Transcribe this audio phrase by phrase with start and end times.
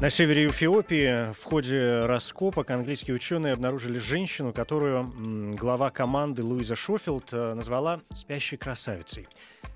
[0.00, 5.12] На севере Эфиопии в ходе раскопок английские ученые обнаружили женщину, которую
[5.56, 9.26] глава команды Луиза Шофилд э, назвала «спящей красавицей».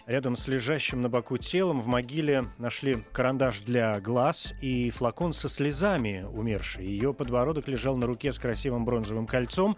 [0.06, 5.48] Рядом с лежащим на боку телом в могиле нашли карандаш для глаз и флакон со
[5.48, 6.86] слезами умершей.
[6.86, 9.76] Ее подбородок лежал на руке с красивым бронзовым кольцом,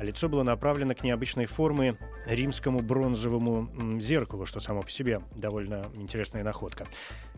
[0.00, 5.90] а лицо было направлено к необычной формы римскому бронзовому зеркалу, что само по себе довольно
[5.94, 6.86] интересная находка.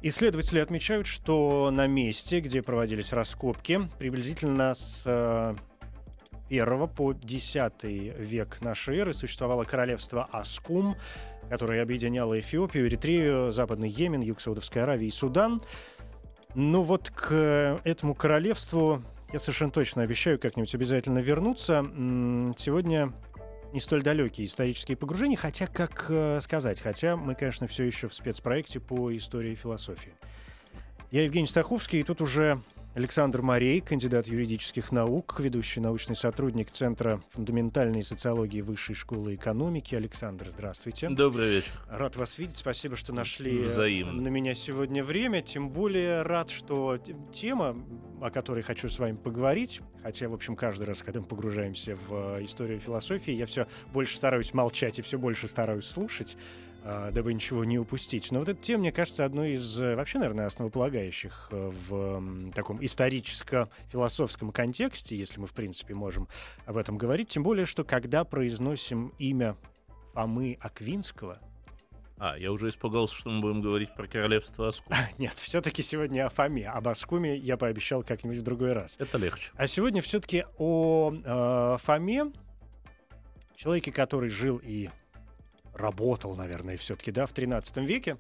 [0.01, 5.57] Исследователи отмечают, что на месте, где проводились раскопки, приблизительно с э,
[6.51, 10.95] 1 по 10 век нашей эры существовало королевство Аскум,
[11.49, 15.65] которое объединяло Эфиопию, Эритрею, Западный Йемен, Юг Саудовской Аравии и Судан.
[16.55, 19.02] Ну вот к этому королевству
[19.33, 21.83] я совершенно точно обещаю как-нибудь обязательно вернуться.
[22.57, 23.13] Сегодня
[23.73, 28.15] не столь далекие исторические погружения, хотя, как э, сказать, хотя мы, конечно, все еще в
[28.15, 30.13] спецпроекте по истории и философии.
[31.11, 32.61] Я Евгений Стаховский, и тут уже
[32.95, 39.95] Александр Морей, кандидат юридических наук, ведущий научный сотрудник Центра фундаментальной социологии Высшей школы экономики.
[39.95, 41.09] Александр, здравствуйте.
[41.09, 41.71] Добрый вечер.
[41.88, 42.59] Рад вас видеть.
[42.59, 44.21] Спасибо, что нашли Взаимно.
[44.21, 45.40] на меня сегодня время.
[45.40, 46.99] Тем более рад, что
[47.32, 47.82] тема,
[48.21, 52.37] о которой хочу с вами поговорить, хотя, в общем, каждый раз, когда мы погружаемся в
[52.37, 56.37] э, историю философии, я все больше стараюсь молчать и все больше стараюсь слушать,
[56.85, 58.30] дабы ничего не упустить.
[58.33, 62.85] Но вот эта тема, мне кажется, одной из э, вообще, наверное, основополагающих э, в таком
[62.85, 66.28] историческо-философском контексте, если мы, в принципе, можем
[66.66, 67.28] об этом говорить.
[67.28, 69.56] Тем более, что когда произносим имя
[70.15, 71.39] Фомы Аквинского,
[72.19, 74.97] А, я уже испугался, что мы будем говорить про королевство Аскум.
[75.19, 78.97] нет, все-таки сегодня о Фоме, об Аскуме я пообещал как-нибудь в другой раз.
[78.99, 79.51] Это легче.
[79.55, 82.33] А сегодня все-таки о э, Фоме,
[83.56, 84.89] человеке, который жил и
[85.75, 88.16] работал, наверное, все-таки, да, в 13 веке.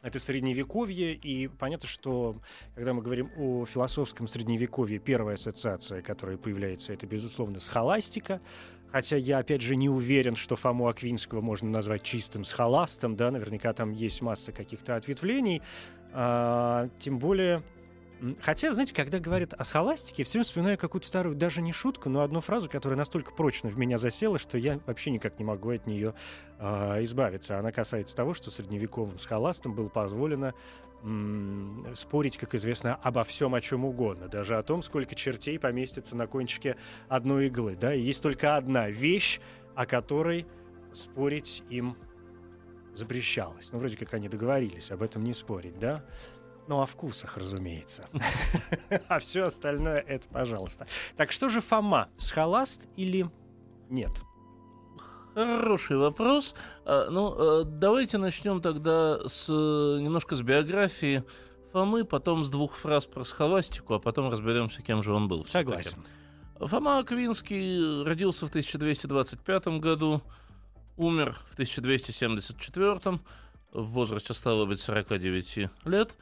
[0.00, 2.36] Это средневековье, и понятно, что
[2.76, 8.40] когда мы говорим о философском средневековье, первая ассоциация, которая появляется, это, безусловно, схоластика.
[8.92, 13.72] Хотя я, опять же, не уверен, что Фому Аквинского можно назвать чистым схоластом, да, наверняка
[13.72, 15.62] там есть масса каких-то ответвлений.
[16.12, 17.62] А, тем более,
[18.40, 22.08] хотя, знаете, когда говорят о схоластике, я все время вспоминаю какую-то старую, даже не шутку,
[22.08, 25.70] но одну фразу, которая настолько прочно в меня засела, что я вообще никак не могу
[25.70, 26.14] от нее
[26.58, 27.58] а, избавиться.
[27.58, 30.54] Она касается того, что средневековым схоластам было позволено
[31.94, 36.26] спорить, как известно, обо всем, о чем угодно, даже о том, сколько чертей поместится на
[36.26, 36.76] кончике
[37.08, 37.76] одной иглы.
[37.76, 37.94] Да?
[37.94, 39.40] И есть только одна вещь,
[39.76, 40.44] о которой
[40.92, 41.96] спорить им
[42.94, 43.70] запрещалось.
[43.70, 46.04] Ну, вроде как они договорились об этом не спорить, да?
[46.68, 48.06] Ну, о вкусах, разумеется.
[49.08, 50.86] А все остальное— это пожалуйста.
[51.16, 53.30] Так что же Фома, схоласт или
[53.88, 54.10] нет?
[55.34, 56.54] Хороший вопрос.
[56.84, 59.52] А, Ну, э, давайте начнем тогда с э,
[60.00, 61.24] немножко с биографии
[61.72, 65.46] Фомы, потом с двух фраз про схоластику, а потом разберемся, кем же он был.
[65.46, 66.04] Согласен.
[66.60, 70.22] Фома Аквинский родился в 1225 году,
[70.96, 73.20] умер в 1274
[73.72, 76.14] в возрасте, стало быть, 49 лет.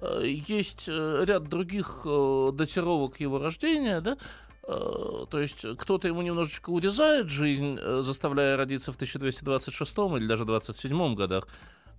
[0.00, 4.16] Э, Есть э, ряд других э, датировок его рождения, да,
[4.62, 11.48] то есть кто-то ему немножечко урезает жизнь, заставляя родиться в 1226 или даже 27 годах,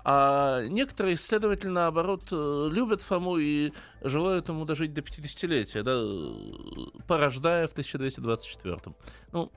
[0.06, 7.72] а некоторые исследователи, наоборот, любят Фому и желают ему дожить до 50-летия, да, порождая в
[7.72, 8.80] 1224.
[9.34, 9.52] Ну,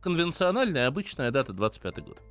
[0.00, 2.22] конвенциональная, обычная дата 25 год.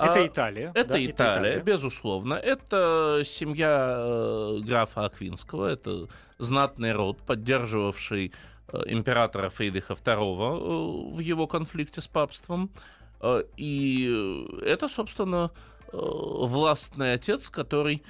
[0.00, 0.72] Это А- Италия.
[0.74, 1.04] это да?
[1.06, 2.34] Италия, безусловно.
[2.34, 5.66] Это семья э, графа Аквинского.
[5.66, 8.32] Это знатный род, поддерживавший
[8.68, 12.70] э, императора Фридриха II э, в его конфликте с папством.
[13.58, 15.50] И это, собственно,
[15.92, 18.02] властный отец, который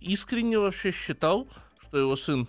[0.00, 1.46] искренне вообще считал,
[1.82, 2.48] что его сын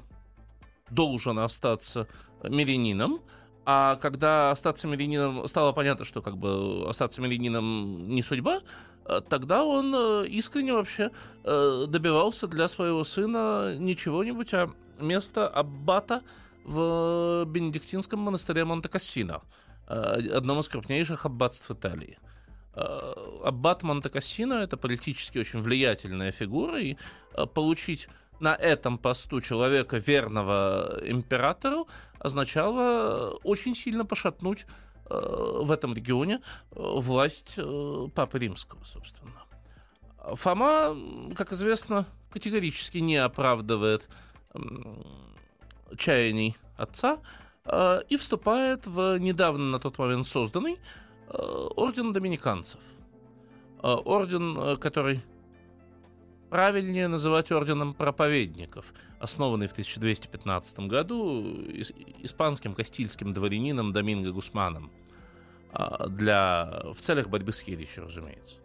[0.90, 2.08] должен остаться
[2.44, 3.20] мирянином,
[3.66, 8.62] а когда остаться мирянином стало понятно, что как бы остаться мирянином не судьба,
[9.06, 11.12] э, тогда он э, искренне вообще
[11.44, 16.24] э, добивался для своего сына не чего-нибудь, а места аббата
[16.64, 19.42] в бенедиктинском монастыре Монте-Кассино,
[19.88, 22.20] одном из крупнейших аббатств Италии.
[23.44, 26.98] Аббат Монте-Кассино— это политически очень влиятельная фигура, и
[27.56, 28.10] получить
[28.40, 31.88] на этом посту человека, верного императору,
[32.22, 34.66] означало очень сильно пошатнуть
[35.10, 36.40] в этом регионе
[36.72, 37.60] власть
[38.16, 39.44] Папы Римского, собственно.
[40.36, 40.96] Фома,
[41.36, 44.08] как известно, категорически не оправдывает
[45.98, 47.18] чаяний отца
[48.08, 50.80] и вступает в недавно на тот момент созданный
[51.28, 52.80] орден доминиканцев.
[53.82, 55.22] Орден, который
[56.52, 61.42] правильнее называть орденом проповедников, основанный в 1215 году
[62.22, 64.92] испанским кастильским дворянином Доминго Гусманом
[66.10, 68.58] для, в целях борьбы с ересью, разумеется.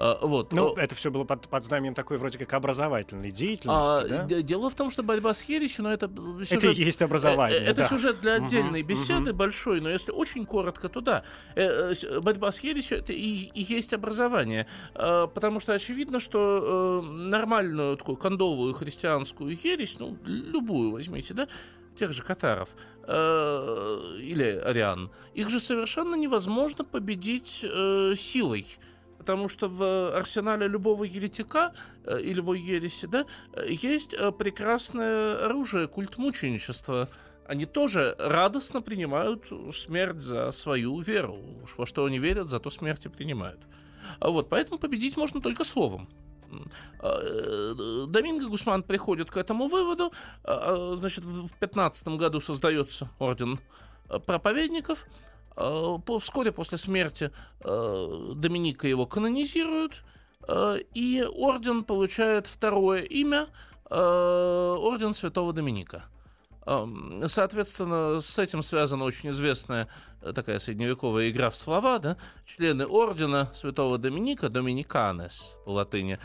[0.00, 0.52] А, вот.
[0.52, 4.40] Ну, это все было под, под знаменем такой вроде как образовательной деятельности, а, да?
[4.40, 6.52] Дело в том, что борьба с ересью, но это сюжет...
[6.52, 7.88] Это и есть образование, э, Это да.
[7.88, 9.38] сюжет для отдельной угу, беседы угу.
[9.38, 11.22] большой, но если очень коротко, то да.
[11.54, 11.92] Э,
[12.22, 14.66] борьба с ересью— это и, и есть образование.
[14.94, 21.46] А, потому что очевидно, что э, нормальную такую кондовую христианскую ересь, ну, любую возьмите, да,
[21.94, 22.70] тех же катаров
[23.06, 28.66] или ариан, их же совершенно невозможно победить силой
[29.20, 31.74] потому что в арсенале любого еретика
[32.04, 33.26] э, и любой ереси да,
[33.68, 37.06] есть э, прекрасное оружие, культ мученичества.
[37.44, 39.44] Они тоже радостно принимают
[39.74, 41.38] смерть за свою веру.
[41.64, 43.60] Уж во что они верят, зато смерти принимают.
[44.20, 46.08] А вот, поэтому победить можно только словом.
[47.02, 47.74] Э,
[48.08, 50.12] Доминго Гусман приходит к этому выводу.
[50.44, 53.60] Значит, в 15 году создается орден
[54.24, 57.30] проповедников– Э, вскоре после смерти
[57.60, 60.02] э, Доминика его канонизируют,
[60.48, 63.48] э, и орден получает второе имя
[63.92, 66.04] орден Святого Доминика.
[67.26, 69.88] Соответственно, с этим связана очень известная
[70.32, 71.98] такая средневековая игра в слова.
[71.98, 72.16] Да?
[72.46, 76.20] Члены ордена Святого Доминика, Доминиканес по латыни,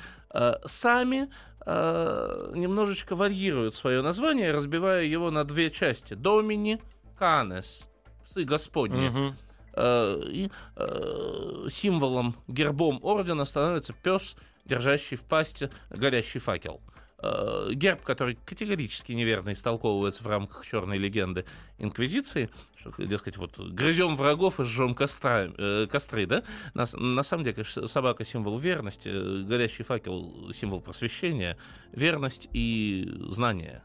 [0.66, 1.32] сами
[1.66, 6.14] немножечко варьируют свое название, разбивая его на две части.
[6.14, 6.80] Домини,
[7.18, 7.90] Канес
[8.26, 9.08] псы Господни.
[9.08, 9.36] Угу.
[9.78, 16.80] И э, символом, гербом ордена становится пес, держащий в пасти горящий факел.
[17.18, 21.46] Э, герб, который категорически неверно истолковывается в рамках черной легенды
[21.78, 26.44] Инквизиции, что, дескать, вот грызем врагов и жжем костра, э, костры, да?
[26.74, 31.58] На, на самом деле, конечно, собака символ верности, горящий факел символ просвещения,
[31.94, 33.84] верность и знания.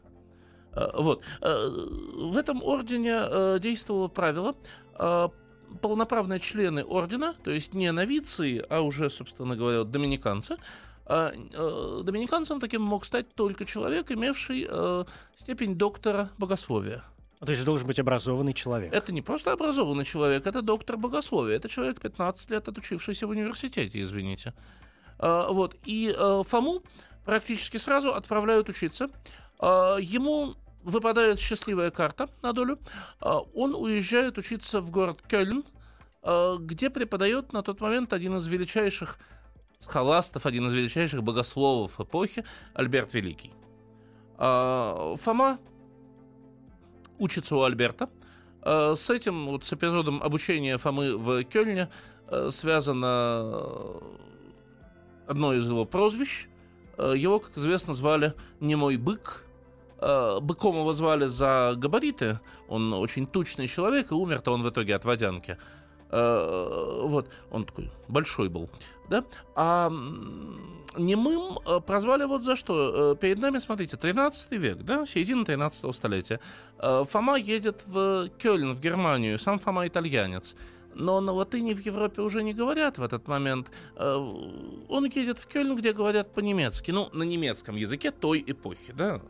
[0.73, 1.23] Э, вот.
[1.41, 4.55] Э, в этом ордене э, действовало правило
[5.81, 10.57] полноправные члены ордена, то есть не новиции, а уже, собственно говоря, доминиканцы,
[11.07, 14.69] доминиканцем таким мог стать только человек, имевший
[15.37, 17.03] степень доктора богословия.
[17.39, 18.93] То есть должен быть образованный человек.
[18.93, 21.55] Это не просто образованный человек, это доктор богословия.
[21.55, 24.53] Это человек 15 лет отучившийся в университете, извините.
[25.17, 25.77] Вот.
[25.85, 26.13] И
[26.47, 26.83] Фому
[27.25, 29.09] практически сразу отправляют учиться.
[29.61, 32.79] Ему выпадает счастливая карта на долю.
[33.19, 35.63] А, он уезжает учиться в город Кёльн,
[36.23, 39.19] а, где преподает на тот момент один из величайших
[39.79, 42.43] схоластов, один из величайших богословов эпохи,
[42.73, 43.51] Альберт Великий.
[44.37, 45.59] А, Фома
[47.19, 48.09] учится у Альберта.
[48.63, 51.89] С этим, вот с эпизодом обучения Фомы в Кёльне
[52.49, 53.95] связано
[55.25, 56.45] одно из его прозвищ.
[56.99, 59.45] Его, как известно, звали «Немой бык»,
[60.01, 62.39] быком его звали за габариты.
[62.67, 65.57] Он очень тучный человек, и умер-то он в итоге от водянки.
[66.11, 68.69] Э, вот, он такой большой был,
[69.09, 69.23] да?
[69.55, 69.89] А
[70.97, 73.15] немым э, прозвали вот за что.
[73.15, 76.39] Перед нами, смотрите, 13 век, да, середина 13 столетия.
[76.77, 80.55] Фома едет в Кёльн, в Германию, сам Фома итальянец.
[80.93, 83.71] Но на латыни в Европе уже не говорят в этот момент.
[83.97, 86.91] Он едет в Кёльн, где говорят по-немецки.
[86.91, 89.21] Ну, на немецком языке той эпохи, да.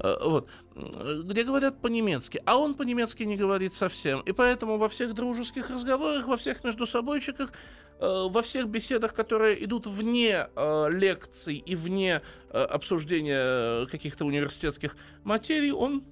[0.00, 4.20] Э, вот, где говорят по-немецки, а он по-немецки не говорит совсем.
[4.20, 7.52] И поэтому во всех дружеских разговорах, во всех между собойчиках,
[8.00, 15.72] э, во всех беседах, которые идут вне э, лекций и вне обсуждения каких-то университетских материй,
[15.72, 16.04] он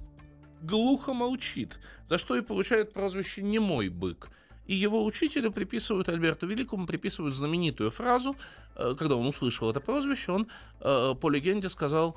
[0.62, 4.28] глухо молчит, за что и получает прозвище «немой бык».
[4.66, 8.36] И его учителю приписывают, Альберту Великому приписывают знаменитую фразу,
[8.76, 10.46] когда он услышал это прозвище, он
[10.78, 12.16] по легенде сказал,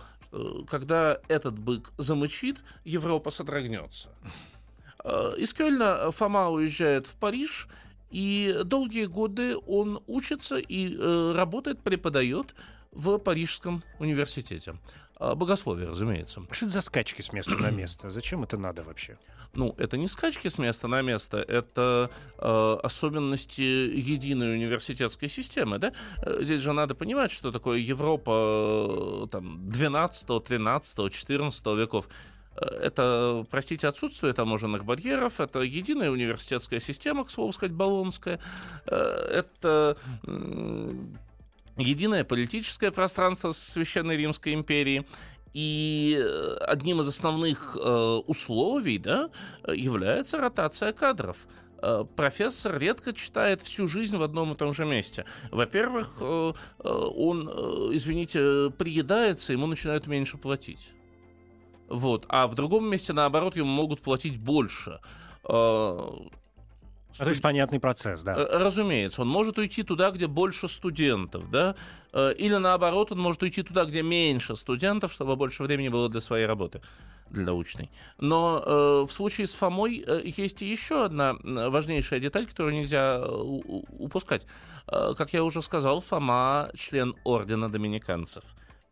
[0.67, 4.09] когда этот бык замычит, Европа содрогнется.
[5.03, 7.67] Э, из Кёльна Фома уезжает в Париж,
[8.11, 12.55] и долгие годы он учится и э, работает, преподает
[12.91, 14.75] в Парижском университете.
[15.17, 16.45] Богословие, разумеется.
[16.51, 18.09] Что это за скачки с места на место?
[18.09, 19.17] Зачем это надо вообще?
[19.55, 25.93] Ну, это не скачки с места на место, это э, особенности единой университетской системы, да?
[26.21, 32.07] Э, здесь же надо понимать, что такое Европа э, там, 12, 13, 14 веков.
[32.55, 38.39] Это, простите, отсутствие таможенных барьеров, это единая университетская система, к слову сказать, Болонская,
[38.85, 39.97] это
[41.75, 45.05] единое политическое пространство Священной Римской империи,
[45.55, 46.21] и
[46.67, 47.77] одним из основных
[48.27, 49.29] условий да,
[49.67, 51.37] является ротация кадров.
[51.85, 55.25] Э, профессор редко читает всю жизнь в одном и том же месте.
[55.51, 57.47] Во-первых, э, э, он,
[57.95, 60.93] извините, приедается, ему начинают меньше платить.
[61.87, 62.25] Вот.
[62.27, 64.99] А в другом месте, наоборот, ему могут платить больше.
[67.17, 68.35] А то есть понятный процесс, да.
[68.35, 71.75] Разумеется, он может уйти туда, где больше студентов, да,
[72.13, 76.45] или наоборот, он может уйти туда, где меньше студентов, чтобы больше времени было для своей
[76.45, 76.81] работы
[77.29, 77.89] для научной.
[78.17, 83.27] Но э, в случае с Фомой э, есть еще одна важнейшая деталь, которую нельзя э,
[83.27, 84.45] упускать.
[84.87, 88.43] Э, как я уже сказал, Фома член ордена доминиканцев.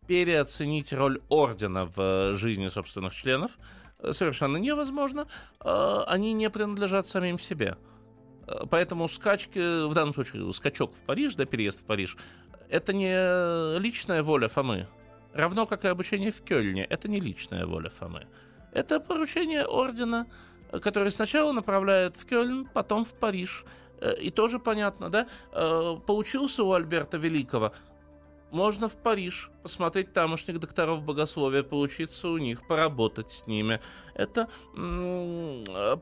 [0.07, 3.51] Переоценить роль ордена в э, жизни собственных членов
[3.99, 5.27] э, совершенно невозможно.
[5.61, 7.77] Э, они не принадлежат самим себе.
[8.69, 12.17] Поэтому скачки, в данном случае скачок в Париж, да, переезд в Париж,
[12.69, 14.88] это не личная воля Фомы.
[15.33, 16.85] Равно как и обучение в Кёльне.
[16.85, 18.27] Это не личная воля Фомы.
[18.71, 20.27] Это поручение ордена,
[20.81, 23.65] который сначала направляет в Кёльн, потом в Париж.
[24.01, 25.27] Э, и тоже понятно, да?
[25.51, 27.73] Э, поучился у Альберта Великого.
[28.53, 33.81] Можно в Париж посмотреть тамошних докторов богословия, поучиться у них, поработать с ними.
[34.13, 34.48] Это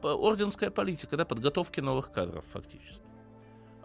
[0.04, 3.06] орденская политика, да, подготовки новых кадров фактически.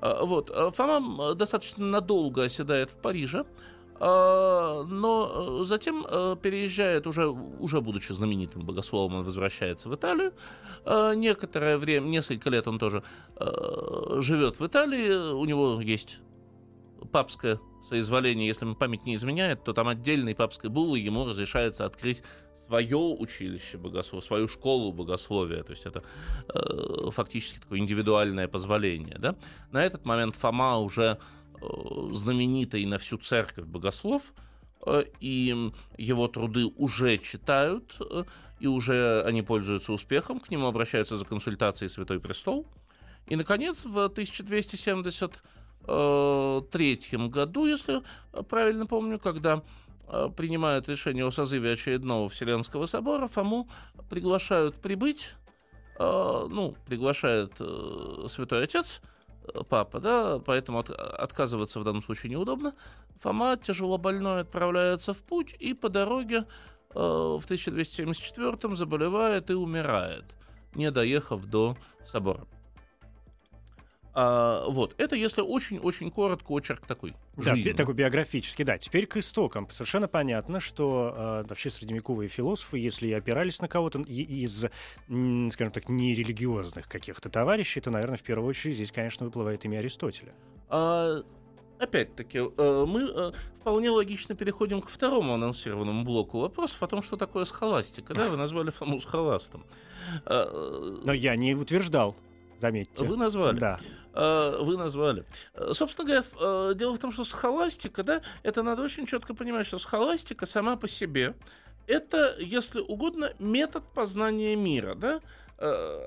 [0.03, 0.51] Вот.
[0.75, 3.47] Фома достаточно надолго оседает в Париже,
[3.99, 10.33] а, но э, затем э, переезжает, уже, уже будучи знаменитым богословом, он возвращается в Италию.
[10.85, 13.03] А, некоторое время, несколько лет он тоже
[13.37, 15.33] э, живет в Италии.
[15.33, 16.21] У него есть
[17.17, 22.23] папское соизволение, если память не изменяет, то там отдельной папской буллы ему разрешается открыть
[22.67, 26.03] свое училище богословия, свою школу богословия, то есть это
[26.53, 29.17] э, фактически такое индивидуальное позволение.
[29.19, 29.37] Да?
[29.71, 31.19] На этот момент Фома уже
[31.61, 34.23] Э, знаменитый на всю церковь богослов,
[34.87, 38.25] э, и его труды уже читают, э,
[38.61, 42.67] и уже они пользуются успехом, к нему обращаются за консультацией Святой Престол.
[43.27, 44.09] И, наконец, в
[45.87, 48.03] 1273 году, если
[48.49, 49.63] правильно помню, когда
[50.37, 53.69] принимают решение о созыве очередного Вселенского собора, Фому
[54.09, 55.35] приглашают прибыть,
[55.99, 59.01] ну, приглашает Святой Отец–
[59.69, 62.75] папа, да, поэтому от, отказываться в данном случае неудобно.
[63.21, 66.47] Фома тяжело больной отправляется в путь и по дороге
[66.95, 70.25] э, в 1274 заболевает и умирает,
[70.75, 71.77] не доехав до
[72.07, 72.47] собора.
[74.19, 77.15] А, вот, это если очень-очень коротко, очерк такой.
[77.37, 78.79] Да, такой биографический, да.
[78.79, 79.69] Теперь к истокам.
[79.71, 84.65] Совершенно понятно, что э, вообще средневековые философы, если и опирались на кого-то из,
[85.53, 90.33] скажем так, нерелигиозных каких-то товарищей, то, наверное, в первую очередь здесь, конечно, выплывает имя Аристотеля.
[90.71, 91.23] А,
[91.79, 97.19] Опять-таки, э, мы э, вполне логично переходим к второму анонсированному блоку вопросов о том, что
[97.19, 98.15] такое схоластика.
[98.15, 99.67] Да, вы назвали Фому схоластом.
[100.25, 100.47] Э,
[101.05, 102.17] Но я не утверждал
[102.61, 103.05] заметьте.
[103.05, 103.59] Вы назвали.
[103.59, 103.79] Да.
[104.13, 105.25] А, вы назвали.
[105.73, 109.79] Собственно говоря, э, дело в том, что схоластика, да, это надо очень четко понимать, что
[109.79, 111.35] схоластика сама по себе
[111.87, 115.21] это, если угодно, метод познания мира, да,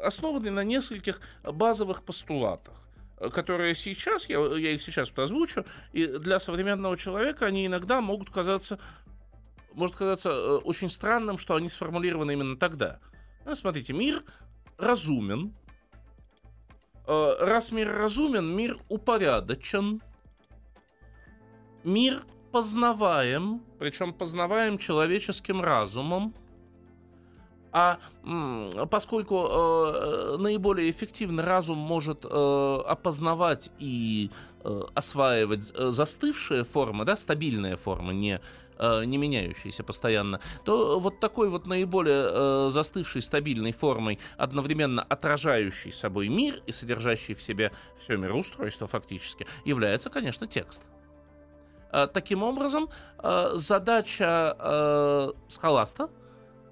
[0.04, 2.76] основанный на нескольких базовых постулатах
[3.34, 8.80] которые сейчас, я, я их сейчас озвучу, и для современного человека они иногда могут казаться,
[9.74, 13.00] может казаться э, очень странным, что они сформулированы именно тогда.
[13.54, 14.24] Смотрите, мир
[14.78, 15.54] разумен,
[17.40, 20.02] раз мир разумен, мир упорядочен,
[21.84, 26.34] мир познаваем, причем познаваем человеческим разумом,
[27.72, 28.00] а
[28.90, 34.32] поскольку э, наиболее эффективно разум может э, опознавать и
[34.64, 38.42] э, осваивать э, застывшие формы, да, стабильные формы, не
[38.80, 45.92] э, не меняющейся постоянно, то вот такой вот наиболее э, застывшей стабильной формой, одновременно отражающей
[45.92, 50.82] собой мир и содержащей в себе все мироустройство фактически, является, конечно, текст.
[51.92, 52.90] Э, таким образом,
[53.22, 56.10] э, задача э, схоласта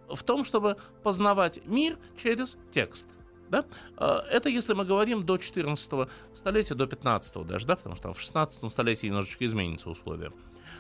[0.10, 3.08] в том, чтобы познавать мир через текст.
[3.50, 3.66] Да?
[3.98, 8.14] Э, это если мы говорим до 14 столетия, до 15 даже, да, потому что там
[8.14, 10.32] в 16 столетии немножечко изменятся условия.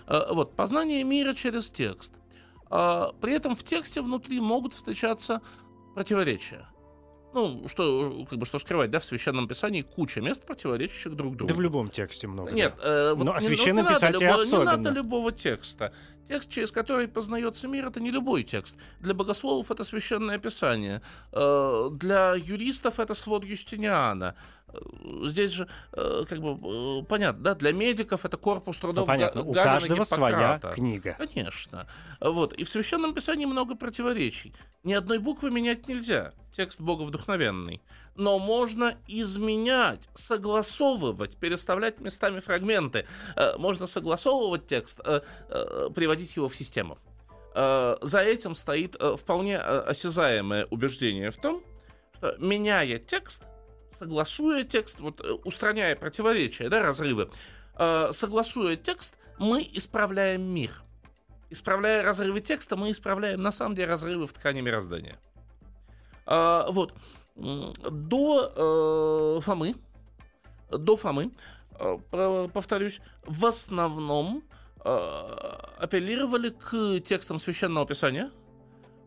[0.08, 2.14] Э, вот, познание мира через текст.
[2.70, 5.42] А, при этом в тексте внутри могут встречаться
[5.96, 6.68] противоречия.
[7.34, 11.50] ну, что, как бы, что скрывать, да, в Священном Писании куча мест, противоречащих друг другу.
[11.50, 12.52] Да в любом тексте много.
[12.52, 12.84] Нет, да.
[13.12, 14.60] э, вот Но о не- Священном не надо Писании любого- особенно.
[14.72, 15.94] Не надо любого текста.
[16.28, 18.76] Текст, через который познается мир, это не любой текст.
[19.00, 21.02] Для богословов это Священное Писание.
[21.32, 24.34] Э, Для юристов это свод Юстиниана.
[25.24, 29.42] Здесь же, э, как бы, э, понятно, да, для медиков это корпус Ну, трудов понятно,
[29.44, 31.16] Га- у Галина каждого своя книга.
[31.18, 31.88] Конечно.
[32.20, 32.54] Вот.
[32.54, 34.54] И в Священном Писании много противоречий.
[34.84, 36.34] Ни одной буквы менять нельзя.
[36.56, 37.82] Текст Бога вдохновенный.
[38.16, 43.06] Но можно изменять, согласовывать, переставлять местами фрагменты.
[43.36, 45.00] Э, Можно согласовывать текст,
[45.96, 46.98] приводить его в систему.
[47.56, 51.64] За этим стоит вполне осязаемое убеждение в том,
[52.16, 53.42] что меняя текст,
[53.98, 57.30] согласуя текст, вот, э, устраняя противоречия, да, разрывы,
[57.78, 60.72] э, согласуя текст, мы исправляем мир.
[61.50, 65.20] Исправляя разрывы текста, мы исправляем на самом деле разрывы в ткани мироздания.
[66.26, 66.94] А, вот.
[67.36, 69.76] До э, Фомы,
[70.72, 71.32] до Фомы,
[71.80, 74.44] э, повторюсь, в основном
[74.84, 74.98] э,
[75.78, 78.32] апеллировали к текстам Священного Писания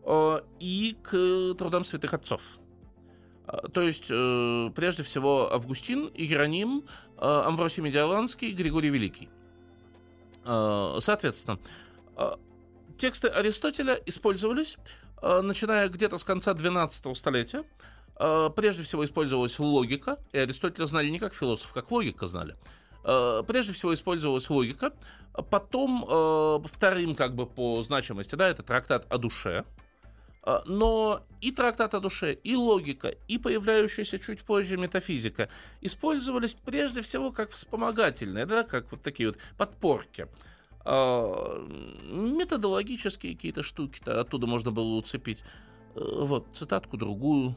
[0.05, 2.41] э, и к трудам святых отцов.
[3.51, 6.85] А, То есть, э, прежде всего, Августин, Иероним,
[7.17, 9.29] э, Амвросий Медиаланский, Григорий Великий.
[10.45, 11.59] Э, Соответственно,
[12.15, 12.31] э,
[12.97, 14.77] тексты Аристотеля использовались,
[15.21, 17.63] начиная где-то с конца 12 столетия.
[18.55, 22.55] Прежде всего использовалась логика, и Аристотеля знали не как философ, как логика знали.
[23.03, 24.93] Прежде всего использовалась логика,
[25.33, 29.80] а потом э, вторым как бы по значимости, да, это трактат о душе, А,
[30.65, 35.49] Но и трактат о душе, и логика, и появляющаяся чуть позже метафизика
[35.81, 40.27] использовались прежде всего как вспомогательные, да, как вот такие вот подпорки.
[40.83, 41.63] А,
[42.11, 45.43] Методологические какие-то штуки-то оттуда можно было уцепить.
[45.95, 47.55] Э, Вот, цитатку другую.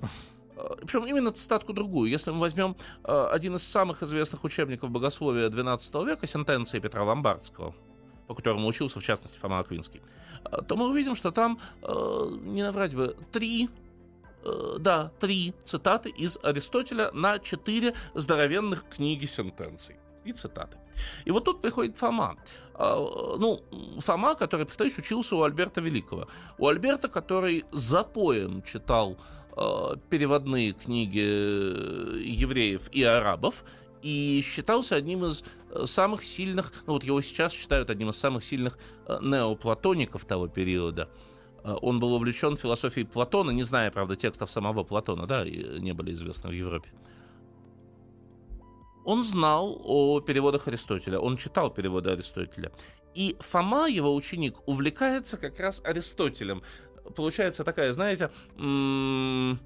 [0.82, 2.10] Причем именно цитатку другую.
[2.10, 7.74] Если мы возьмем один из самых известных учебников богословия XII века, сентенции Петра Ломбардского,
[8.28, 10.00] по которому учился, в частности, Фома Аквинский,
[10.68, 13.68] то мы увидим, что там, э, не наврать бы, три,
[14.44, 19.96] э, да, три цитаты из Аристотеля на четыре здоровенных книги сентенций.
[20.24, 20.78] И цитаты.
[21.26, 22.36] И вот тут приходит Фома.
[22.74, 22.96] А,
[23.38, 23.60] Ну,
[23.98, 26.28] Фома, который, повторюсь, учился у Альберта Великого.
[26.58, 29.18] У Альберта, который запоем читал
[29.56, 31.20] э, переводные книги
[32.24, 33.64] евреев и арабов,
[34.04, 38.44] и считался одним из э, самых сильных, ну вот его сейчас считают одним из самых
[38.44, 41.08] сильных э, неоплатоников того периода.
[41.62, 46.12] Э, Он был увлечен философией Платона, не зная, правда, текстов самого Платона, да, не были
[46.12, 46.92] известны в Европе.
[49.06, 52.72] Он знал о переводах Аристотеля, он читал переводы Аристотеля.
[53.14, 56.62] И Фома, его ученик, увлекается как раз Аристотелем.
[57.16, 59.58] Получается такая, знаете, м-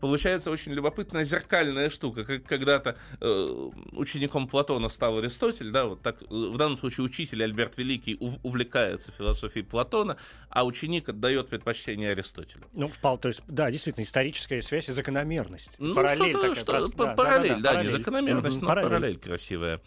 [0.00, 6.22] Получается очень любопытная зеркальная штука, как когда-то э, учеником Платона стал Аристотель, да, вот так
[6.22, 10.16] э, в данном случае учитель Альберт Великий ув- увлекается философией Платона,
[10.48, 12.66] а ученик отдает предпочтение Аристотелю.
[12.72, 15.76] Ну, впал, то есть, да, действительно, историческая связь и закономерность.
[15.78, 16.54] Ну, параллель что-то, такая.
[16.54, 17.86] что- просто, да, параллель, да, параллель.
[17.92, 19.18] не закономерность, Мгм, но параллель.
[19.18, 19.80] красивая.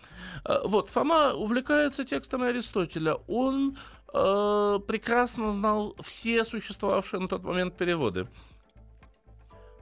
[0.44, 3.16] А, Вот, Фома увлекается текстами Аристотеля.
[3.28, 3.78] Он
[4.16, 8.28] э, прекрасно знал все существовавшие на тот момент переводы.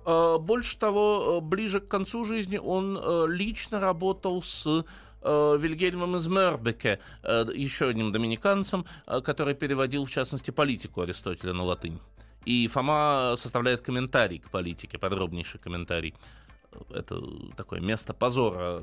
[0.05, 4.85] Э, Больше того, э, ближе к концу жизни он э, лично работал с
[5.23, 11.99] Вильгельмом из Мербеке, еще одним доминиканцем, который переводил, в частности, политику Аристотеля на латынь.
[12.45, 16.15] И Фома составляет комментарий к политике, подробнейший комментарий.
[16.89, 17.21] Это
[17.55, 18.81] такое место позора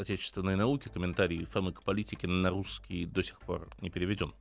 [0.00, 0.90] отечественной науки.
[0.92, 4.32] Комментарий Фомы к политике на русский до сих пор не переведен.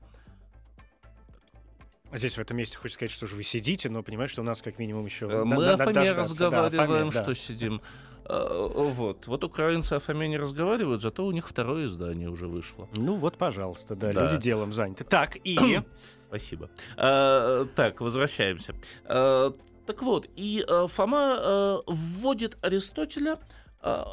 [2.13, 4.61] Здесь в этом месте хочется сказать, что же вы сидите, но понимаете, что у нас
[4.61, 5.27] как минимум еще...
[5.29, 7.23] Э, Мы на- о Фоме да, разговариваем, Фоме, да.
[7.23, 7.81] что сидим.
[8.25, 9.27] Э, Вот.
[9.27, 12.87] вот украинцы о Фоме не разговаривают, зато у них второе издание уже вышло.
[12.93, 14.31] Ну вот, пожалуйста, да, Да.
[14.31, 15.03] люди делом заняты.
[15.03, 15.81] Так, и...
[16.29, 16.69] Спасибо.
[16.97, 18.73] Э, Так, возвращаемся.
[19.05, 19.51] Э,
[19.85, 23.37] Так вот, и э, Фома э, вводит Аристотеля
[23.81, 24.03] э,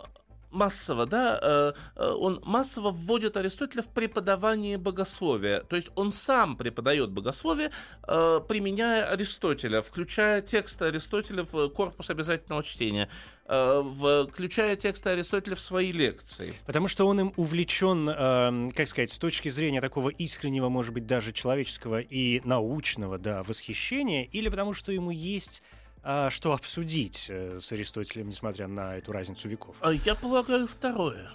[0.54, 5.60] массово, да, э, э, он массово вводит Аристотеля в преподавание богословия.
[5.60, 7.70] То есть он сам преподает богословие,
[8.06, 13.08] э, применяя Аристотеля, включая тексты Аристотеля в корпус обязательного чтения,
[13.44, 16.54] включая тексты Аристотеля в свои лекции.
[16.64, 21.32] Потому что он им увлечен, как сказать, с точки зрения такого искреннего, может быть, даже
[21.32, 25.62] человеческого и научного, да, восхищения, или потому что ему есть
[26.06, 29.76] а, что обсудить э, с Аристотелем, несмотря на эту разницу веков.
[29.80, 31.32] А Я полагаю, второе.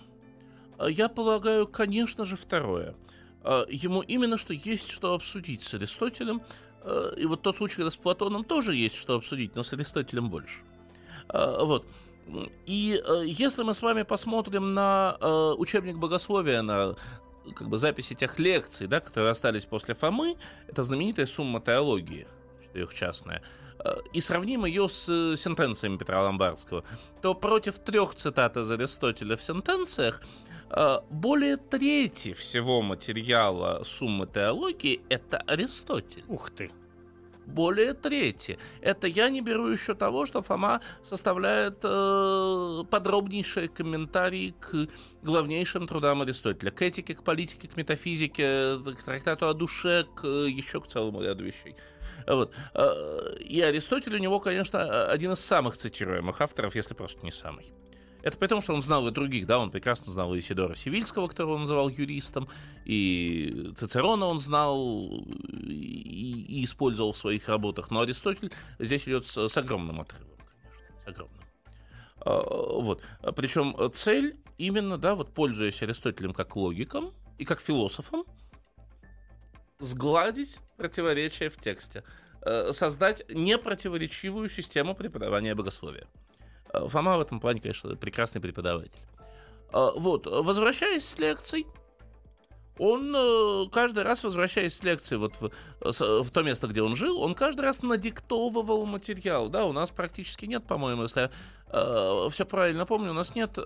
[0.77, 2.95] А Я полагаю, конечно же, второе.
[3.43, 6.43] А, Ему именно что есть что обсудить с Аристотелем.
[7.17, 10.59] И вот тот случай, когда с Платоном тоже есть что обсудить, но с Аристотелем больше.
[11.27, 11.85] Вот.
[12.65, 15.17] И если мы с вами посмотрим на
[15.57, 16.95] учебник богословия, на
[17.53, 22.27] как бы записи тех лекций, да, которые остались после Фомы, это знаменитая сумма теологии,
[22.63, 23.43] четырехчастная,
[24.13, 25.05] и сравним ее с
[25.37, 26.83] сентенциями Петра Ломбардского,
[27.21, 30.21] то против трех цитат из Аристотеля в сентенциях
[31.09, 36.23] более трети всего материала суммы теологии— это Аристотель.
[36.27, 36.71] Ух ты!
[37.49, 38.57] Более трети.
[38.81, 44.87] Это я не беру еще того, что Фома составляет э, подробнейшие комментарии к
[45.23, 50.79] главнейшим трудам Аристотеля, к этике, к политике, к метафизике, к трактату о душе, к, еще
[50.79, 51.75] к целому ряду вещей.
[52.27, 52.53] Вот.
[52.73, 57.73] Э, и Аристотель у него, конечно, один из самых цитируемых авторов, если просто не самый.
[58.21, 61.27] Это при том, что он знал и других, да, он прекрасно знал и Сидора Сивильского,
[61.27, 62.49] которого он называл юристом,
[62.85, 65.07] и Цицерона он знал
[65.67, 71.03] и, и использовал в своих работах, но Аристотель здесь идет с, с огромным отрывом, конечно,
[71.03, 71.43] с огромным.
[72.17, 73.01] А, вот.
[73.35, 78.25] Причем цель именно, да, вот пользуясь Аристотелем как логиком и как философом,
[79.79, 82.03] сгладить противоречия в тексте,
[82.41, 86.07] э, создать непротиворечивую систему преподавания богословия.
[86.73, 88.91] Э, Фома в этом плане, конечно, прекрасный преподаватель.
[89.73, 91.65] Э, вот, возвращаясь с лекций,
[92.77, 95.51] он э, каждый раз, возвращаясь с лекции вот в,
[96.23, 99.49] в то место, где он жил, он каждый раз надиктовывал материал.
[99.49, 101.29] Да, у нас практически нет, по-моему, если я
[102.31, 103.59] все правильно помню, у нас нет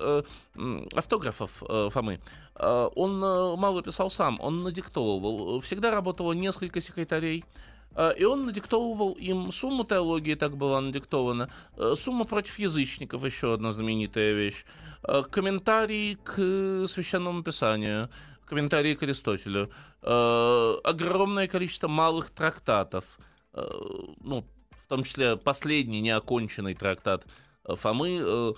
[0.94, 1.52] автографов
[1.94, 2.20] Фомы.
[2.54, 5.62] он мало писал сам, он надиктовывал.
[5.62, 7.46] Всегда работало несколько секретарей.
[7.46, 7.73] Э,
[8.18, 13.72] и он надиктовывал им сумму теологии, так была надиктована, э, сумма против язычников, еще одна
[13.72, 14.66] знаменитая вещь,
[15.04, 18.10] э, комментарий к священному писанию,
[18.46, 23.06] комментарии к Аристотелю, огромное количество малых трактатов,
[23.54, 27.26] ну, в том числе последний неоконченный трактат
[27.64, 28.54] Фомы,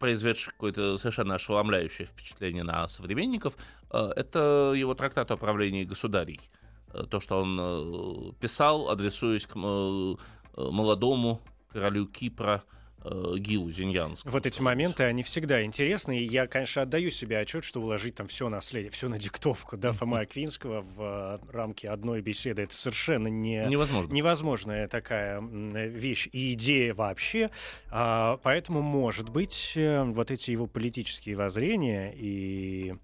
[0.00, 3.54] произведший какое-то совершенно ошеломляющее впечатление на современников,
[3.90, 6.40] это его трактат о правлении государей.
[6.42, 6.59] Э,
[6.92, 10.14] то, что он э, писал, адресуясь к э,
[10.56, 11.40] молодому
[11.72, 12.64] королю Кипра,
[13.02, 14.30] Гилу Зиньянскому.
[14.30, 18.28] Вот эти моменты, они всегда интересны, и я, конечно, отдаю себе отчет, что уложить там
[18.28, 23.64] все наследие, все на диктовку, да, Фома Аквинского в рамки одной беседы, это совершенно не...
[23.66, 24.12] Невозможно.
[24.12, 27.50] невозможная такая вещь и идея вообще,
[27.90, 32.96] а, поэтому, может быть, вот эти его политические воззрения и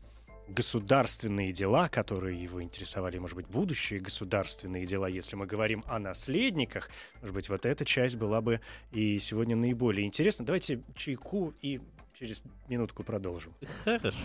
[0.49, 6.89] государственные дела, которые его интересовали, может быть, будущие государственные дела, если мы говорим о наследниках,
[7.21, 8.61] может быть, вот эта часть была бы
[8.93, 10.45] и сегодня наиболее интересна.
[10.45, 11.81] Давайте чайку и
[12.19, 13.55] через минутку продолжим.
[13.85, 14.19] Хорошо.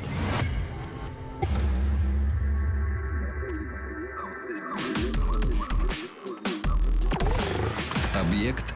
[8.16, 8.76] Объект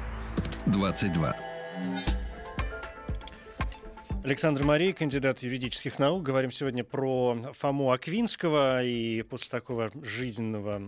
[0.66, 2.25] 22.
[4.26, 6.24] Александр Марий, кандидат юридических наук.
[6.24, 8.84] Говорим сегодня про Фому Аквинского.
[8.84, 10.82] И после такого жизненного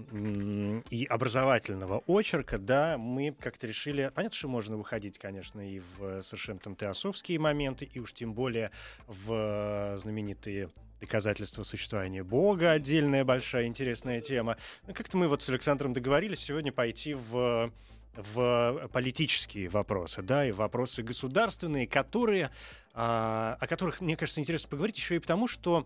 [0.90, 4.12] и образовательного очерка, да, мы как-то решили...
[4.16, 8.72] Понятно, что можно выходить, конечно, и в совершенно там теософские моменты, и уж тем более
[9.06, 14.58] в знаменитые доказательства существования Бога, отдельная большая интересная тема.
[14.88, 17.72] Но как-то мы вот с Александром договорились сегодня пойти в
[18.18, 22.52] в политические вопросы, да, и вопросы государственные, которые
[23.00, 25.86] а, о которых, мне кажется, интересно поговорить еще и потому, что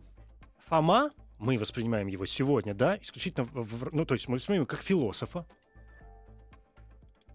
[0.69, 4.81] Фома, мы воспринимаем его сегодня, да, исключительно, в, ну, то есть мы воспринимаем его как
[4.81, 5.45] философа.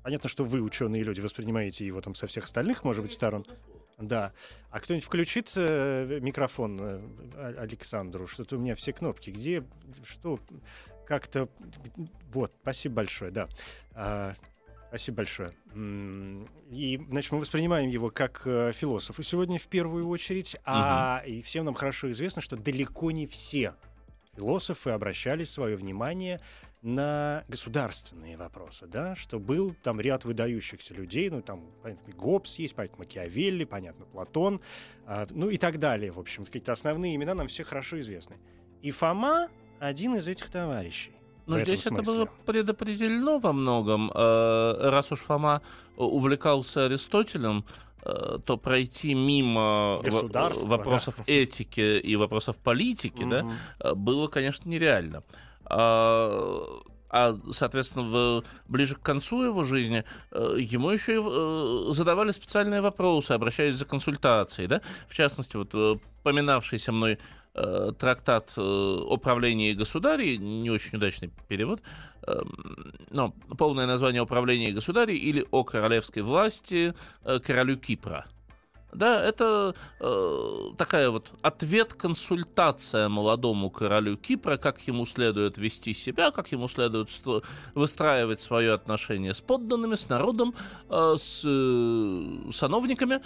[0.03, 3.45] Понятно, что вы, ученые люди, воспринимаете его там со всех остальных, может быть, сторон.
[3.99, 4.33] Да.
[4.71, 8.27] А кто-нибудь включит э, микрофон э, Александру?
[8.27, 9.29] Что-то у меня все кнопки.
[9.29, 9.63] Где,
[10.05, 10.41] что,
[11.07, 11.49] как-то...
[12.33, 13.49] Вот, спасибо большое, да.
[13.93, 14.35] А,
[14.89, 15.53] Спасибо большое.
[16.71, 21.31] И, значит, мы воспринимаем его как э, философа сегодня в первую очередь, а угу.
[21.31, 23.75] и всем нам хорошо известно, что далеко не все
[24.37, 26.41] философы обращали свое внимание
[26.83, 32.75] на государственные вопросы, да, что был там ряд выдающихся людей, ну, там, понятно, Гоббс есть,
[32.75, 34.61] понятно, Макиавелли, понятно, Платон,
[35.07, 38.37] э, ну, и так далее, в общем, какие-то основные имена нам все хорошо известны.
[38.83, 39.49] И Фома
[39.81, 41.16] один из этих товарищей.
[41.47, 42.03] Но здесь смысле.
[42.03, 44.11] это было предопределено во многом.
[44.15, 45.63] Э, раз уж Фома
[45.97, 47.65] увлекался Аристотелем,
[48.03, 50.01] э, то пройти мимо
[50.65, 51.25] вопросов да.
[51.27, 53.31] этики и вопросов политики угу.
[53.31, 53.47] да,
[53.81, 55.23] э, было, конечно, нереально.
[55.65, 56.63] А,
[57.09, 63.77] а, соответственно, в, ближе к концу его жизни ему еще и задавали специальные вопросы, обращаясь
[63.77, 65.73] за консультацией, да, в частности, вот
[66.27, 67.19] поминавшийся мной э,
[67.99, 71.81] трактат э, о правлении государей, не очень удачный перевод,
[72.27, 72.41] э,
[73.11, 78.27] но полное название «Управление государей» или «О королевской власти э, королю Кипра».
[78.93, 86.53] Да, это э, такая вот ответ-консультация молодому королю Кипра, как ему следует вести себя, как
[86.53, 87.11] ему следует
[87.75, 90.55] выстраивать свое отношение с подданными, с народом,
[90.89, 93.21] э, с э, сановниками,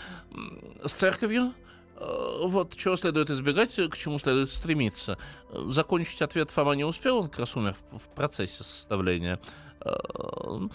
[0.84, 1.52] с церковью.
[1.56, 1.69] Э,
[2.00, 5.18] вот, чего следует избегать, к чему следует стремиться.
[5.52, 9.38] Закончить ответ Фома не успел, он как раз умер в процессе составления.
[9.84, 10.68] Э,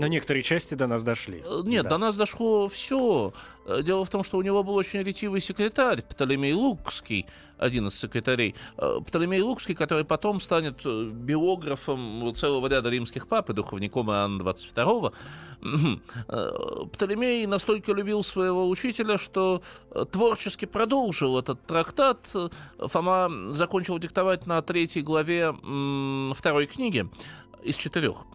[0.00, 1.42] Но некоторые части до нас дошли.
[1.44, 1.90] Э, нет, да.
[1.90, 3.32] до нас дошло все.
[3.66, 7.26] Э, дело в том, что у него был очень ретивый секретарь, Птолемей Лукский,
[7.58, 8.54] один из секретарей.
[8.76, 15.12] Птолемей Лукский, который потом станет биографом целого ряда римских пап и духовником Иоанна 22
[16.92, 19.62] Птолемей настолько любил своего учителя, что
[20.12, 22.18] творчески продолжил этот трактат.
[22.78, 25.54] Фома закончил диктовать на третьей главе
[26.34, 27.08] второй книги
[27.62, 28.26] из четырех.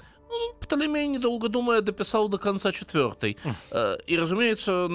[0.59, 3.37] Птолемей, недолго думая, дописал до конца четвертой.
[3.71, 4.87] Э, и, разумеется,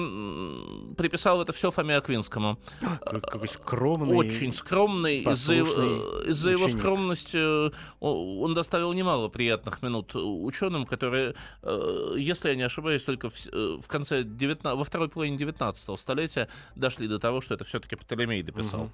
[0.97, 2.57] приписал это все Фоме Аквинскому.
[3.03, 4.15] Какой скромный.
[4.15, 5.19] Очень скромный.
[5.19, 12.55] Из-за его, из его скромности он доставил немало приятных минут ученым, которые, э, если я
[12.55, 17.19] не ошибаюсь, только в, э, в конце 19, во второй половине 19 столетия дошли до
[17.19, 18.83] того, что это все-таки Птолемей дописал.
[18.83, 18.91] Угу.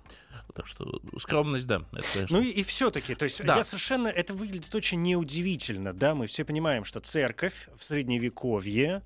[0.56, 1.84] Так что скромность, да.
[1.94, 2.38] Это, конечно...
[2.38, 3.58] Ну и, и все-таки, то есть да.
[3.58, 9.02] я совершенно, это выглядит очень неудивительно, да, мы все понимаем, что церковь в средневековье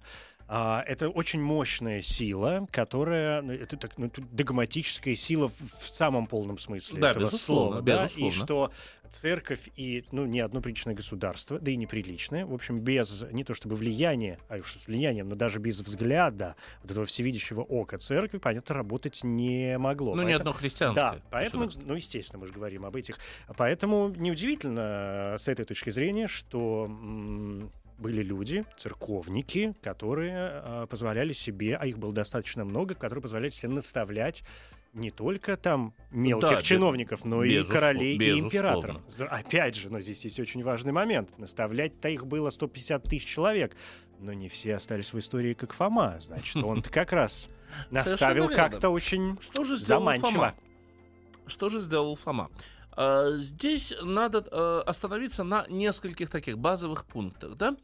[0.48, 6.28] а, это очень мощная сила, которая ну, это так, ну, догматическая сила в, в самом
[6.28, 8.22] полном смысле да, этого безусловно, слова, безусловно.
[8.22, 8.72] да, и что
[9.12, 13.54] церковь и ну не одно приличное государство, да и неприличное, в общем без не то
[13.54, 18.38] чтобы влияния, а уж с влиянием, но даже без взгляда вот этого всевидящего ока церкви,
[18.38, 20.12] понятно, работать не могло.
[20.12, 21.12] Ну поэтому, не одно христианское.
[21.12, 23.18] Да, поэтому, ну естественно, мы же говорим об этих,
[23.58, 26.88] поэтому неудивительно э, с этой точки зрения, что
[27.98, 33.70] были люди, церковники, которые э, позволяли себе, а их было достаточно много, которые позволяли себе
[33.70, 34.44] наставлять
[34.96, 38.42] не только там мелких да, чиновников, но и королей безусловно.
[38.42, 39.02] и императоров.
[39.30, 41.38] Опять же, но здесь есть очень важный момент.
[41.38, 43.76] Наставлять-то их было 150 тысяч человек,
[44.20, 46.18] но не все остались в истории как Фома.
[46.22, 47.50] Значит, он-то как раз
[47.92, 50.56] наставил как-то очень заманчиво.
[51.46, 52.50] Что же сделал Фома?
[52.96, 57.56] А, здесь надо а, остановиться на нескольких таких базовых пунктах.
[57.56, 57.76] Да?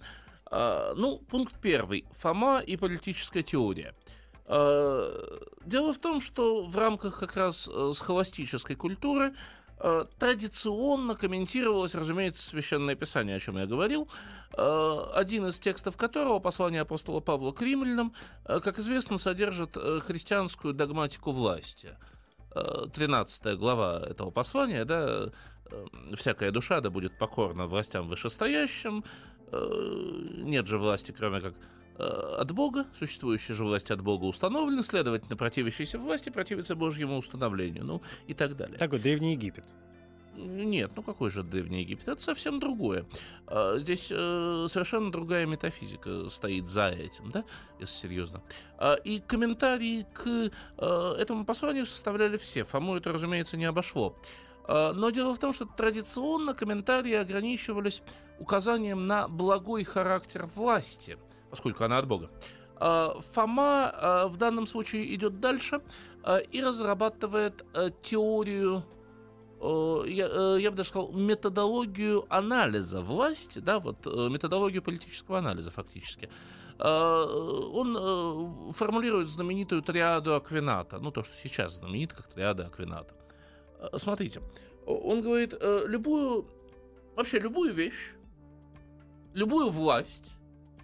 [0.45, 2.05] А, ну, пункт первый.
[2.19, 3.93] Фома и политическая теория.
[4.47, 9.33] Дело в том, что в рамках как раз э, схоластической культуры
[10.19, 14.09] традиционно комментировалось, разумеется, Священное Писание, о чем я говорил,
[14.51, 21.31] один из текстов которого, послание апостола Павла к римлянам, как известно, содержит э, христианскую догматику
[21.31, 21.95] власти–
[22.53, 25.31] 13 глава этого послания, да,
[25.71, 25.85] э,
[26.15, 29.03] всякая душа да будет покорна властям вышестоящим,
[29.51, 31.53] э, нет же власти, кроме как
[31.97, 37.85] э, от Бога, существующие же власти от Бога установлены, следовательно, противящиеся власти противятся Божьему установлению,
[37.85, 38.77] ну и так далее.
[38.77, 39.65] Так вот, Древний Египет.
[40.35, 42.07] Нет, ну какой же Древний Египет?
[42.07, 43.05] Это совсем другое.
[43.47, 47.43] А, здесь э, совершенно другая метафизика стоит за этим, да,
[47.79, 48.41] если серьезно.
[48.77, 52.63] А, и комментарии к э, этому посланию составляли все.
[52.63, 54.15] Фому это, разумеется, не обошло.
[54.65, 58.01] А, но дело в том, что традиционно комментарии ограничивались
[58.39, 61.17] указанием на благой характер власти,
[61.49, 62.29] поскольку она от Бога.
[62.79, 65.81] Фома в данном случае идет дальше
[66.51, 69.00] и разрабатывает э, теорию Э,
[70.07, 75.71] я, э, я бы даже сказал, методологию анализа власти, да, вот э, методологию политического анализа
[75.71, 76.29] фактически.
[76.83, 83.13] Он формулирует знаменитую триаду Аквината, ну то, что сейчас знаменит как триада Аквината.
[83.97, 84.41] Смотрите,
[84.87, 86.47] он говорит, любую,
[87.15, 88.15] вообще любую вещь,
[89.35, 90.31] любую власть,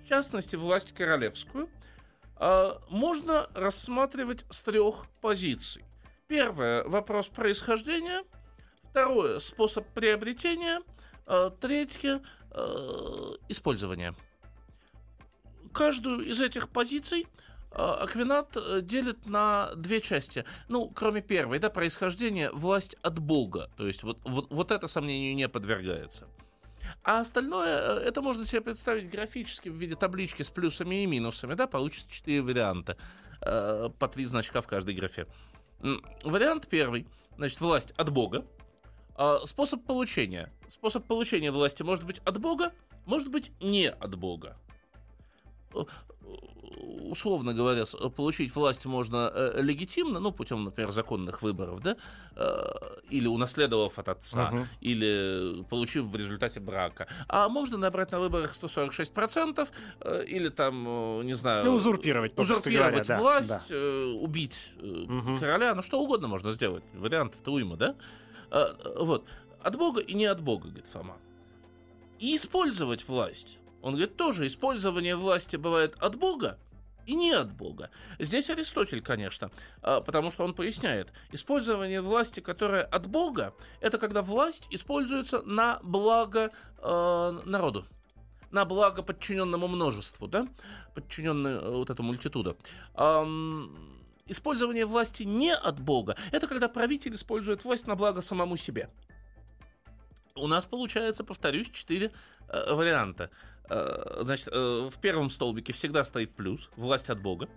[0.05, 1.67] в частности власть королевскую,
[2.91, 5.83] можно рассматривать с трех позиций.
[6.27, 8.23] Первое– вопрос происхождения–
[8.97, 10.81] Второе– способ приобретения.
[11.27, 14.15] Э, третье э,– использование.
[15.71, 17.27] Каждую из этих позиций
[17.73, 20.45] э, Аквинат делит на две части.
[20.67, 23.69] Ну, кроме первой, да, происхождение, власть от Бога.
[23.77, 26.27] То есть вот, вот, вот это сомнению не подвергается.
[27.03, 31.67] А остальное, это можно себе представить графически в виде таблички с плюсами и минусами, да,
[31.67, 32.97] получится четыре варианта,
[33.41, 35.27] по три значка в каждой графе.
[36.23, 37.05] Вариант первый,
[37.35, 38.43] значит, власть от Бога,
[39.45, 40.51] способ получения.
[40.67, 42.71] Способ получения власти может быть от Бога,
[43.05, 44.57] может быть не от Бога.
[47.09, 47.83] условно говоря,
[48.15, 51.95] получить власть можно э, легитимно, ну, путем, например, законных выборов, да,
[52.35, 52.73] э,
[53.09, 54.67] или унаследовав от отца, угу.
[54.81, 57.07] или получив в результате брака.
[57.27, 59.67] А можно набрать на выборах 146%,
[60.01, 61.65] э, или там, не знаю...
[61.65, 64.05] Ну, узурпировать, узурпировать говоря, власть, да, да.
[64.21, 65.37] убить угу.
[65.39, 66.83] короля, ну, что угодно можно сделать.
[66.93, 67.95] Вариантов-то уйма, да?
[68.49, 69.25] Вот.
[69.61, 71.17] От Бога и не от Бога, говорит Фома.
[72.19, 76.57] И использовать власть он говорит, тоже использование власти бывает от Бога
[77.05, 77.89] и не от Бога.
[78.19, 79.49] Здесь Аристотель, конечно,
[79.81, 85.79] а, потому что он поясняет, использование власти, которая от Бога, это когда власть используется на
[85.83, 87.85] благо э, народу
[88.49, 90.47] на благо подчиненному множеству, да,
[90.95, 92.57] подчиненной э, вот этому мультитуду.
[92.95, 93.96] Эм,
[94.27, 98.89] использование власти не от Бога, это когда правитель использует власть на благо самому себе.
[100.35, 102.11] У нас получается, повторюсь, четыре
[102.47, 103.31] э, варианта.
[103.69, 107.49] Э, значит, э, в первом столбике всегда стоит плюс, власть от Бога.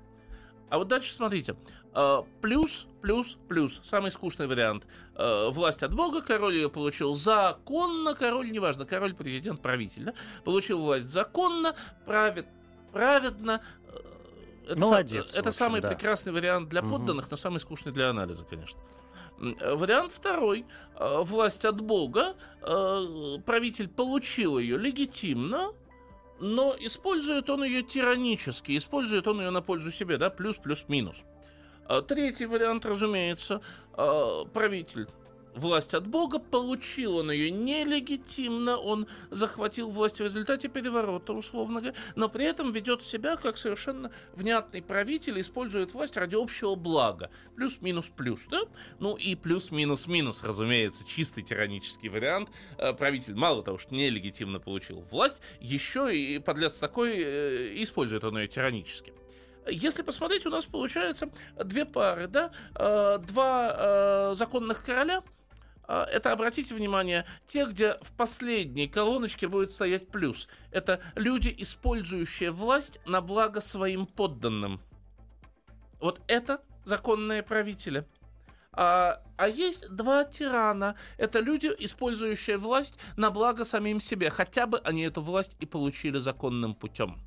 [0.69, 1.57] А вот дальше смотрите.
[1.95, 3.81] Э, плюс, плюс, плюс.
[3.85, 4.87] Самый скучный вариант.
[5.17, 10.15] Власть от Бога, король ее получил законно, король, неважно, король, президент, правитель, да?
[10.45, 11.75] Получил власть законно,
[12.07, 12.47] правит,
[12.93, 13.63] праведно.
[14.71, 15.31] Это Молодец.
[15.31, 15.89] Сам, это самый да.
[15.89, 17.33] прекрасный вариант для подданных, угу.
[17.33, 18.81] но самый скучный для анализа, конечно.
[19.39, 20.65] Вариант второй.
[20.99, 22.37] Власть от Бога.
[22.61, 25.73] Правитель получил ее легитимно,
[26.39, 31.25] но использует он ее тиранически, использует он ее на пользу себе, да, плюс, плюс, минус.
[32.07, 33.61] Третий вариант, разумеется,
[33.97, 35.09] правитель
[35.55, 41.97] власть от Бога, получил он ее нелегитимно, он захватил власть в результате переворота, условно говоря,
[42.15, 47.31] но при этом ведет себя как совершенно внятный правитель, использует власть ради общего блага.
[47.57, 48.63] Плюс-минус-плюс, да?
[48.99, 52.51] Ну и плюс-минус-минус, разумеется, чистый тиранический вариант.
[52.79, 58.39] Э, правитель мало того, что нелегитимно получил власть, еще и подлец такой, э, использует он
[58.39, 59.13] ее тиранически.
[59.69, 61.31] Если посмотреть, у нас получается
[61.63, 65.23] две пары, да, э, два законных короля–
[65.91, 70.49] это, обратите внимание, те, где в последней колоночке будет стоять плюс.
[70.71, 74.81] Это люди, использующие власть на благо своим подданным.
[75.99, 78.05] Вот это законные правители.
[78.73, 80.95] А, а есть два тирана.
[81.19, 84.31] Это люди, использующие власть на благо самим себе.
[84.31, 87.19] Хотя бы они эту власть и получили законным путем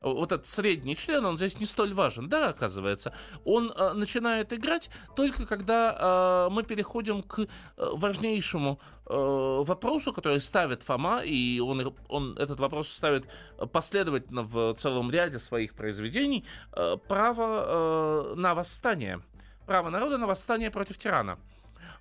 [0.00, 3.12] вот этот средний член, он здесь не столь важен, да, оказывается.
[3.44, 10.40] Он э, начинает играть только когда э, мы переходим к э, важнейшему э, вопросу, который
[10.40, 13.28] ставит Фома, и он, он этот вопрос ставит
[13.72, 19.20] последовательно в целом ряде своих произведений, э, право э, на восстание.
[19.66, 21.38] Право народа на восстание против тирана.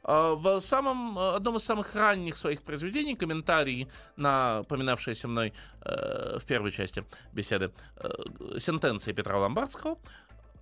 [0.07, 6.45] А, в самом, одном из самых ранних своих произведений, комментарии на поминавшиеся мной э, в
[6.45, 9.99] первой части беседы э, сентенции Петра Ломбардского,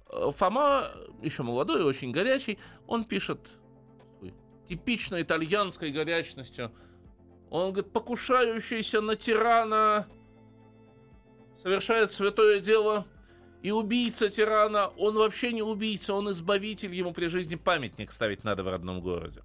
[0.10, 0.88] э, Фома,
[1.22, 3.52] еще молодой очень горячий, он пишет
[4.68, 6.72] типично итальянской горячностью.
[7.52, 10.08] Он говорит, покушающийся на тирана
[11.62, 13.06] совершает святое дело–
[13.62, 18.64] и убийца тирана, он вообще не убийца, он избавитель, ему при жизни памятник ставить надо
[18.64, 19.42] в родном городе.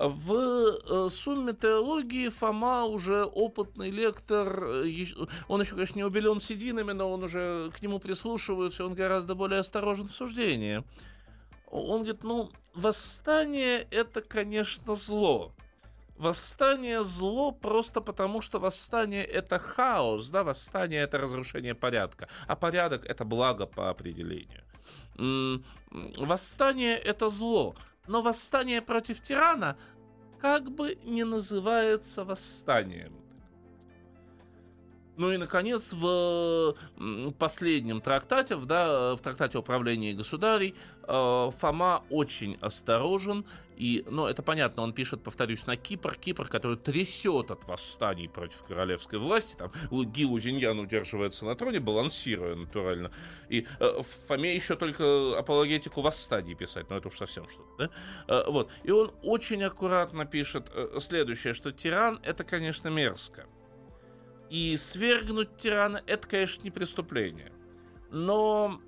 [0.00, 5.06] В э, сумме теологии Фома уже опытный лектор, э,
[5.46, 9.60] он еще, конечно, не убелен сединами, но он уже к нему прислушивается, он гораздо более
[9.60, 10.82] осторожен в суждении.
[11.70, 15.52] Он говорит, ну, восстание это, конечно, зло.
[16.20, 23.06] Восстание зло просто потому, что восстание это хаос, да, восстание это разрушение порядка, а порядок
[23.06, 24.62] это благо по определению.
[26.18, 27.74] Восстание это зло,
[28.06, 29.78] но восстание против тирана
[30.42, 33.16] как бы не называется восстанием.
[35.16, 36.74] Ну и, наконец, в
[37.38, 43.44] последнем трактате, да, в трактате управления государей, э, Фома очень осторожен.
[43.80, 46.14] И, ну, это понятно, он пишет, повторюсь, на Кипр.
[46.14, 49.56] Кипр, который трясет от восстаний против королевской власти.
[49.56, 53.10] Там Ги Лузиньян удерживается на троне, балансируя натурально.
[53.48, 57.90] И э, Фоме еще только апологетику восстаний писать, но это уж совсем что-то, да?
[58.28, 58.70] Э, вот.
[58.82, 63.46] И он очень аккуратно пишет э, следующее, что тиран— это, конечно, мерзко.
[64.50, 67.50] И свергнуть тирана это, конечно, не преступление.
[68.10, 68.82] Но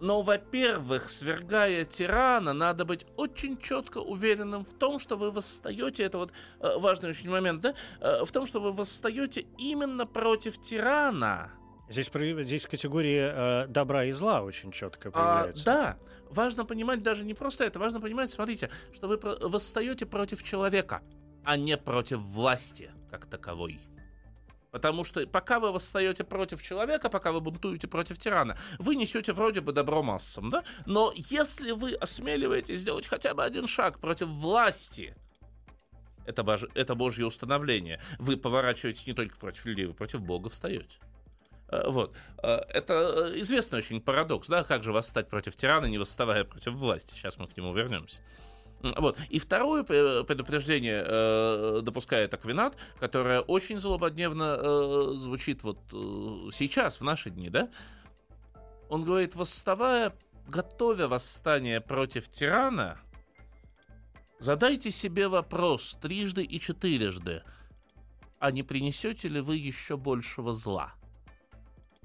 [0.00, 6.18] но, во-первых, свергая тирана, надо быть очень четко уверенным в том, что вы восстаете, это
[6.18, 11.52] вот э, важный очень момент, да, э, в том, что вы восстаете именно против тирана.
[11.88, 12.10] Здесь,
[12.46, 15.62] здесь категория э, добра и зла очень четко появляется.
[15.62, 15.96] А, да,
[16.30, 21.02] важно понимать даже не просто это, важно понимать, смотрите, что вы восстаете против человека,
[21.44, 23.80] а не против власти как таковой.
[24.70, 29.60] Потому что пока вы восстаете против человека, пока вы бунтуете против тирана, вы несете вроде
[29.60, 30.64] бы добро массам, да?
[30.86, 35.14] Но если вы осмеливаетесь сделать хотя бы один шаг против власти,
[36.26, 36.64] это, бож...
[36.74, 40.98] это Божье установление, вы поворачиваетесь не только против людей, вы против Бога встаете.
[41.68, 42.14] Э, вот.
[42.42, 47.14] Э, это известный очень парадокс, да, как же восстать против тирана, не восставая против власти.
[47.14, 48.20] Сейчас мы к нему вернемся.
[48.82, 49.18] Вот.
[49.28, 57.04] И второе предупреждение э, допускает Аквинат, которое очень злободневно э, звучит вот э, сейчас, в
[57.04, 57.68] наши дни, да?
[58.88, 60.14] Он говорит, восставая,
[60.48, 62.98] готовя восстание против тирана,
[64.38, 67.42] задайте себе вопрос трижды и четырежды,
[68.38, 70.94] а не принесете ли вы еще большего зла?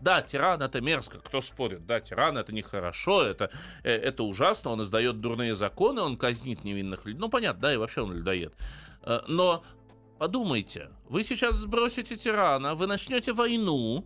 [0.02, 1.86] Да, тиран это мерзко, кто спорит?
[1.86, 3.50] Да, тиран это нехорошо, это,
[3.84, 7.20] э, это ужасно, он издает дурные законы, он казнит невинных людей.
[7.20, 8.54] Ну, понятно, да, и вообще он людоед.
[9.04, 9.64] Э, но
[10.20, 14.06] подумайте, вы сейчас сбросите тирана, вы начнете войну.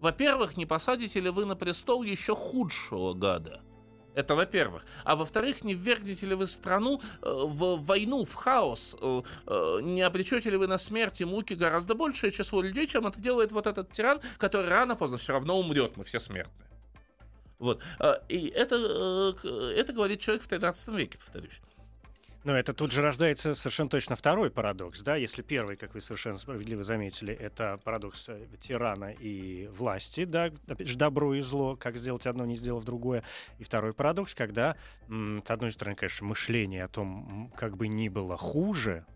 [0.00, 3.62] Во-первых, не посадите ли вы на престол еще худшего гада?
[4.14, 4.84] Это во-первых.
[5.04, 8.96] А во-вторых, не ввергнете ли вы страну э, в войну, в хаос?
[9.00, 13.06] Э, э, не обречете ли вы на смерть и муки гораздо большее число людей, чем
[13.06, 16.52] это делает вот этот тиран, который рано-поздно все равно умрет, мы все смертны.
[17.58, 17.82] Вот.
[18.28, 19.34] И это,
[19.76, 21.60] это говорит человек в 13 веке, повторюсь.
[22.44, 26.36] Но это тут же рождается совершенно точно второй парадокс, да, если первый, как вы совершенно
[26.36, 31.96] справедливо заметили, это парадокс э, тирана и власти, да, опять же, добро и зло, как
[31.96, 33.24] сделать одно, не сделав другое.
[33.58, 34.76] И второй парадокс, когда,
[35.08, 39.06] с одной стороны, конечно, мышление о том, как бы ни было хуже,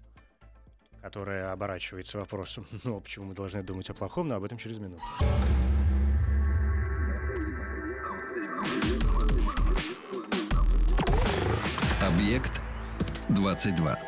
[1.02, 5.02] которое оборачивается вопросом, ну, почему мы должны думать о плохом, но об этом через минуту.
[12.00, 12.62] Объект
[13.30, 13.98] 22.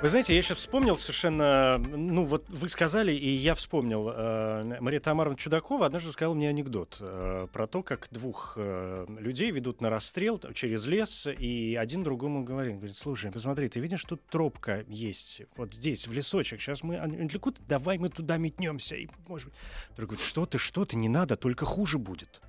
[0.00, 5.00] Вы знаете, я сейчас вспомнил совершенно, ну вот вы сказали, и я вспомнил, э, Мария
[5.00, 9.90] Тамаровна Чудакова однажды сказала мне анекдот э, про то, как двух э, людей ведут на
[9.90, 15.42] расстрел через лес, и один другому говорит, говорит, слушай, посмотри, ты видишь, тут тропка есть,
[15.56, 17.28] вот здесь, в лесочек, сейчас мы,
[17.66, 19.56] давай мы туда метнемся, и, может быть,
[19.96, 22.40] другой говорит, что ты, что ты, не надо, только хуже будет.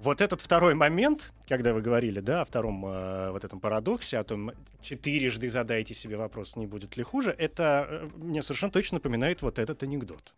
[0.00, 4.24] Вот этот второй момент, когда вы говорили, да, о втором э, вот этом парадоксе, о
[4.24, 4.50] том,
[4.82, 9.58] четырежды задайте себе вопрос, не будет ли хуже, это э, мне совершенно точно напоминает вот
[9.58, 10.34] этот анекдот.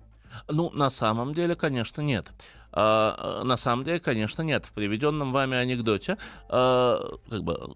[0.48, 2.32] Ну, на самом деле, конечно, нет.
[2.72, 4.66] А, э, на самом деле, конечно, нет.
[4.66, 7.74] В приведенном вами анекдоте, а, как бы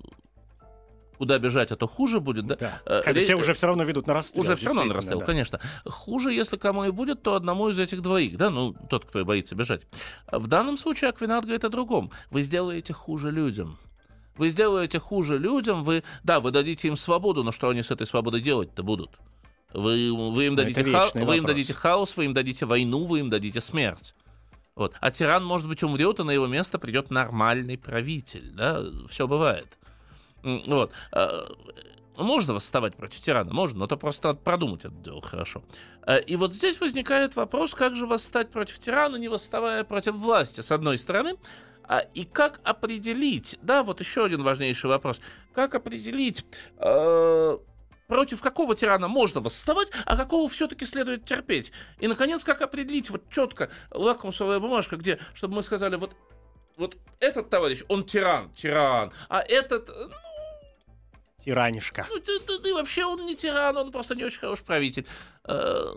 [1.20, 2.56] куда бежать, а то хуже будет, да?
[2.56, 2.80] да.
[2.86, 4.40] Э, Когда все уже все равно ведут на расстрел.
[4.40, 5.26] Уже все равно на расстрел, да.
[5.26, 5.60] конечно.
[5.84, 9.54] Хуже, если кому и будет, то одному из этих двоих, да, ну, тот, кто боится
[9.54, 9.82] бежать.
[10.32, 12.10] В данном случае Аквинат говорит о другом.
[12.30, 13.76] Вы сделаете хуже людям.
[14.38, 18.06] Вы сделаете хуже людям, вы, да, вы дадите им свободу, но что они с этой
[18.06, 19.10] свободой делать-то будут?
[19.74, 23.28] Вы, вы, им дадите ха- вы им дадите хаос, вы им дадите войну, вы им
[23.28, 24.14] дадите смерть.
[24.74, 24.94] Вот.
[25.02, 28.52] А тиран, может быть, умрет, и на его место придет нормальный правитель.
[28.54, 28.82] Да?
[29.06, 29.76] Все бывает.
[30.42, 30.92] Вот.
[31.12, 31.46] А,
[32.16, 35.62] можно восставать против тирана, можно, но это просто надо продумать это дело хорошо.
[36.02, 40.60] А, и вот здесь возникает вопрос, как же восстать против тирана, не восставая против власти,
[40.60, 41.36] с одной стороны,
[41.84, 45.20] а, и как определить, да, вот еще один важнейший вопрос,
[45.54, 46.44] как определить,
[46.78, 47.58] э,
[48.06, 51.72] против какого тирана можно восставать, а какого все-таки следует терпеть.
[51.98, 56.14] И, наконец, как определить вот четко лакмусовая бумажка, где, чтобы мы сказали, вот,
[56.76, 60.14] вот этот товарищ, он тиран, тиран, а этот, ну,
[61.44, 62.06] Тиранишка.
[62.10, 65.06] Ну, ты, ты, ты, вообще он не тиран, он просто не очень хороший правитель.
[65.44, 65.94] Э,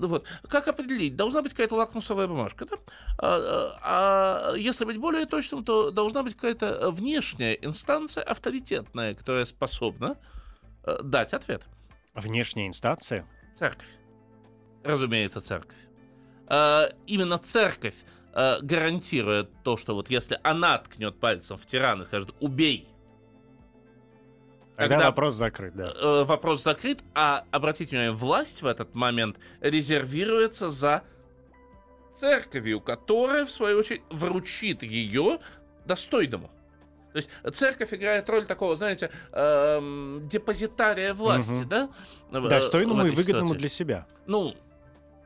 [0.00, 0.26] вот.
[0.48, 1.16] Как определить?
[1.16, 2.76] Должна быть какая-то лакмусовая бумажка, да?
[3.18, 10.16] А, а если быть более точным, то должна быть какая-то внешняя инстанция, авторитетная, которая способна
[10.84, 11.64] э, дать ответ.
[12.14, 13.26] Внешняя инстанция?
[13.58, 13.88] Церковь.
[14.84, 15.78] Разумеется, церковь.
[16.46, 17.96] А, именно церковь
[18.32, 22.88] а, гарантирует то, что вот если она ткнет пальцем в тирана и скажет «убей»,
[24.78, 25.92] когда, когда вопрос закрыт, да.
[26.00, 31.02] Э, вопрос закрыт, а обратите внимание, власть в этот момент резервируется за
[32.14, 35.40] церковью, которая, в свою очередь, вручит ее
[35.84, 36.48] достойному.
[37.12, 41.64] То есть церковь играет роль такого, знаете, эм, депозитария власти, угу.
[41.64, 41.88] да?
[42.30, 43.58] Достойному и выгодному ситуации.
[43.58, 44.06] для себя.
[44.26, 44.54] Ну,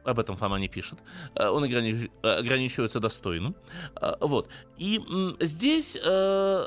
[0.04, 0.98] об этом Фома не пишет,
[1.34, 2.10] э, он огранич...
[2.22, 3.54] ограничивается достойным.
[4.00, 4.48] Э, вот.
[4.78, 5.00] И
[5.40, 6.64] здесь э,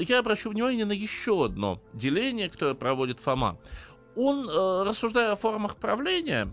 [0.00, 3.58] я обращу внимание на еще одно деление, которое проводит Фома.
[4.16, 4.48] Он,
[4.84, 6.48] рассуждая о формах правления,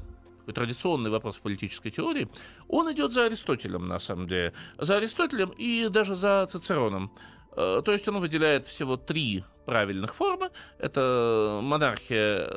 [0.54, 2.28] традиционный вопрос в политической теории,
[2.68, 4.54] он идет за Аристотелем, на самом деле.
[4.78, 7.12] За Аристотелем и даже за Цицероном.
[7.56, 10.52] То есть он выделяет всего три правильных формы.
[10.78, 12.52] Это монархия,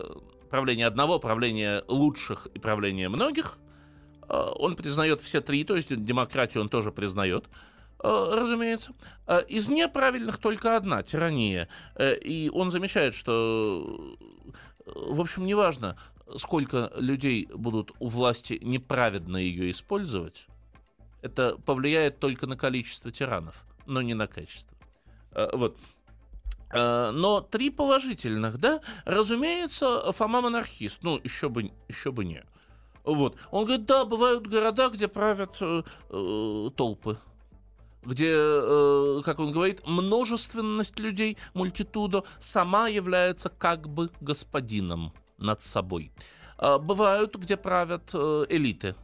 [0.51, 3.57] правление одного, правление лучших и правление многих–
[4.29, 7.47] Он признает все три, то есть демократию он тоже признает
[8.01, 8.93] разумеется.
[9.49, 11.69] Из неправильных только одна— тирания.
[11.99, 14.17] И он замечает, что,
[14.87, 15.97] в общем, неважно,
[16.37, 20.47] сколько людей будут у власти неправедно ее использовать,
[21.23, 24.77] это повлияет только на количество тиранов, но не на качество.
[25.53, 25.77] Вот.
[26.73, 32.45] Но три положительных, да, разумеется, Фома монархист, ну, еще бы, еще бы не.
[33.15, 33.37] Вот.
[33.51, 37.17] Он говорит, да, бывают города, где правят э, э, толпы,
[38.03, 46.13] где, э, как он говорит, множественность людей, мультитудо, сама является как бы господином над собой.
[46.59, 48.95] А, бывают, где правят э, элиты.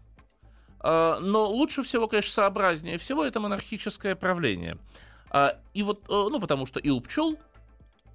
[0.81, 4.77] А, но лучше всего, конечно, сообразнее всего это монархическое правление.
[5.31, 7.39] А, и вот, э, ну, потому что и у пчел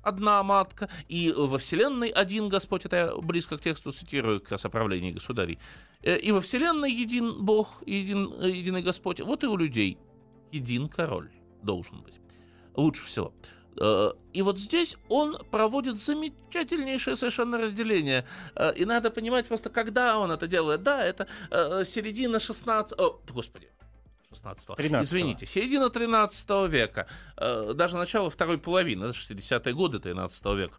[0.02, 4.66] одна матка, и во Вселенной один Господь, это я близко к тексту цитирую как раз
[4.66, 5.60] о государей,
[6.02, 9.98] э, и во Вселенной един Бог, един, единый Господь, вот и у людей
[10.52, 11.32] един король
[11.64, 12.20] должен быть.
[12.76, 13.34] Лучше всего.
[13.80, 18.26] Э, и вот здесь он проводит замечательнейшее совершенно разделение.
[18.56, 20.84] Э, и надо понимать просто, когда он это делает.
[20.84, 23.00] Да, это э, середина 16...
[23.00, 23.70] О, господи,
[24.32, 30.76] 16 Извините, середина 13 века, даже начало второй половины, 60-е годы 13 века.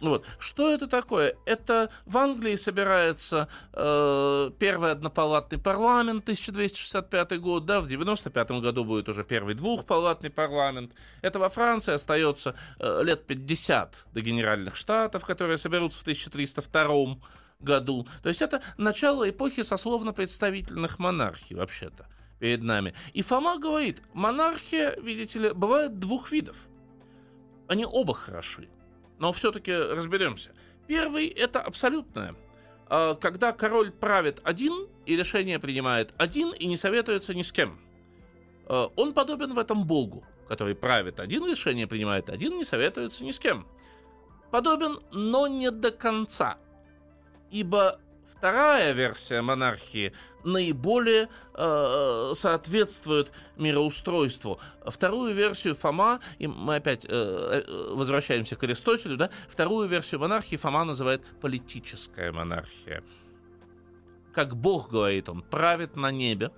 [0.00, 0.24] Вот.
[0.38, 1.36] Что это такое?
[1.44, 9.08] Это в Англии собирается э, первый однопалатный парламент 1265 год, да, в 95 году будет
[9.08, 10.92] уже первый двухпалатный парламент.
[11.20, 17.18] Это во Франции остается э, лет 50 до генеральных штатов, которые соберутся в 1302
[17.60, 18.06] году.
[18.22, 22.06] То есть это начало эпохи сословно-представительных монархий вообще-то
[22.38, 22.94] перед нами.
[23.12, 26.56] И Фома говорит, монархия, видите ли, бывает двух видов.
[27.68, 28.68] Они оба хороши
[29.18, 30.52] но все-таки разберемся.
[30.86, 32.36] Первый это абсолютное.
[32.88, 37.80] А, когда король правит один и решение принимает один и не советуется ни с кем.
[38.66, 43.30] А, он подобен в этом Богу, который правит один, решение принимает один, не советуется ни
[43.30, 43.66] с кем.
[44.50, 46.58] Подобен, но не до конца.
[47.50, 48.00] Ибо
[48.36, 50.12] вторая версия монархии
[50.44, 54.60] наиболее э, соответствует мироустройству.
[54.84, 60.56] Вторую версию Фома, и мы опять э, э, возвращаемся к Аристотелю, да, вторую версию монархии
[60.56, 63.02] Фома называет политическая монархия.
[64.32, 66.52] Как Бог говорит, он правит на небе,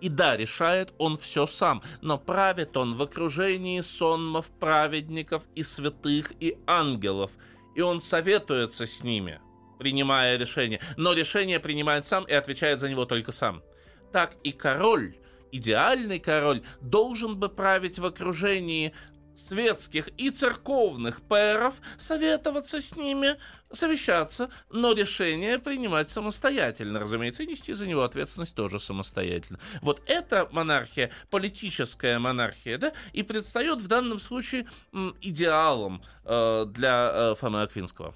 [0.00, 6.32] и да, решает он все сам, но правит он в окружении сонмов, праведников и святых
[6.40, 7.30] и ангелов,
[7.74, 9.40] и он советуется с ними–
[9.82, 13.62] принимая решение, но решение принимает сам и отвечает за него только сам.
[14.12, 15.16] Так и король,
[15.50, 18.94] идеальный король, должен бы править в окружении
[19.34, 23.36] светских и церковных пэров, советоваться с ними,
[23.72, 29.58] совещаться, но решение принимать самостоятельно, разумеется, и нести за него ответственность тоже самостоятельно.
[29.80, 34.68] Вот эта монархия, политическая монархия, да, и предстает в данном случае
[35.20, 38.14] идеалом э, для э, Фомы Аквинского.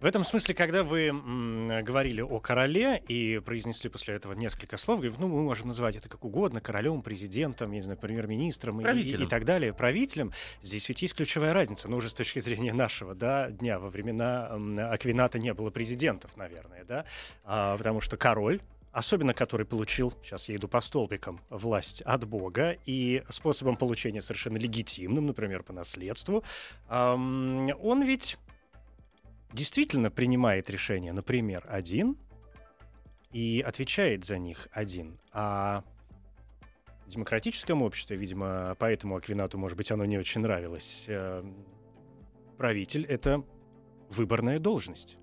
[0.00, 5.00] В этом смысле, когда вы м, говорили о короле и произнесли после этого несколько слов,
[5.00, 9.00] говорили, ну, мы можем называть это как угодно, королем, президентом, я не знаю, премьер-министром и,
[9.00, 12.72] и, и так далее, правителем, здесь ведь есть ключевая разница, но уже с точки зрения
[12.72, 17.04] нашего да, дня, во времена м, Аквината не было президентов, наверное, да,
[17.44, 18.60] а, потому что король
[18.94, 24.56] особенно который получил, сейчас я иду по столбикам, власть от Бога, и способом получения совершенно
[24.56, 26.44] легитимным, например, по наследству,
[26.88, 28.38] эм, он ведь
[29.54, 32.18] действительно принимает решения, например, один,
[33.30, 35.84] и отвечает за них один, а
[37.06, 41.44] в демократическом обществе, видимо, поэтому Аквинату, может быть, оно не очень нравилось, э,
[42.56, 43.44] правитель— это
[44.10, 45.16] выборная должность.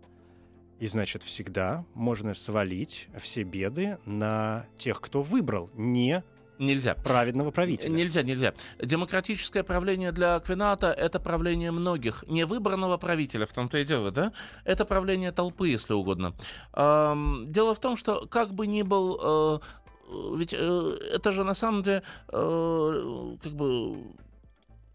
[0.80, 6.24] И значит, всегда можно свалить все беды на тех, кто выбрал, не
[6.62, 6.94] Нельзя.
[6.94, 7.90] Праведного правителя.
[7.90, 8.54] Нельзя, нельзя.
[8.80, 12.24] Демократическое правление для Аквината— это правление многих.
[12.28, 14.32] Не выбранного правителя, в том-то и дело, да?
[14.64, 16.36] Это правление толпы, если угодно.
[16.76, 19.20] Дело в том, что как бы ни был...
[19.24, 23.98] Э, ведь э, это же на самом деле э, как бы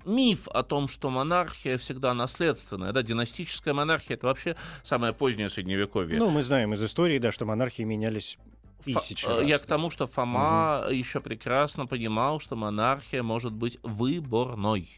[0.04, 6.18] миф о том, что монархия всегда наследственная, да, династическая монархия это вообще самое позднее средневековье.
[6.18, 8.38] Ну, мы знаем из истории, да, что монархии менялись
[8.84, 9.42] Тысячи Ф...
[9.46, 10.92] Я к тому, что Фома угу.
[10.92, 14.88] еще прекрасно понимал, что монархия может быть выборной.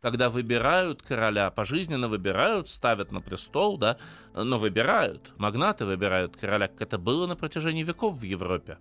[0.00, 3.96] Когда выбирают короля, пожизненно выбирают, ставят на престол, да,
[4.32, 8.78] но выбирают, магнаты выбирают короля, как это было на протяжении веков в Европе.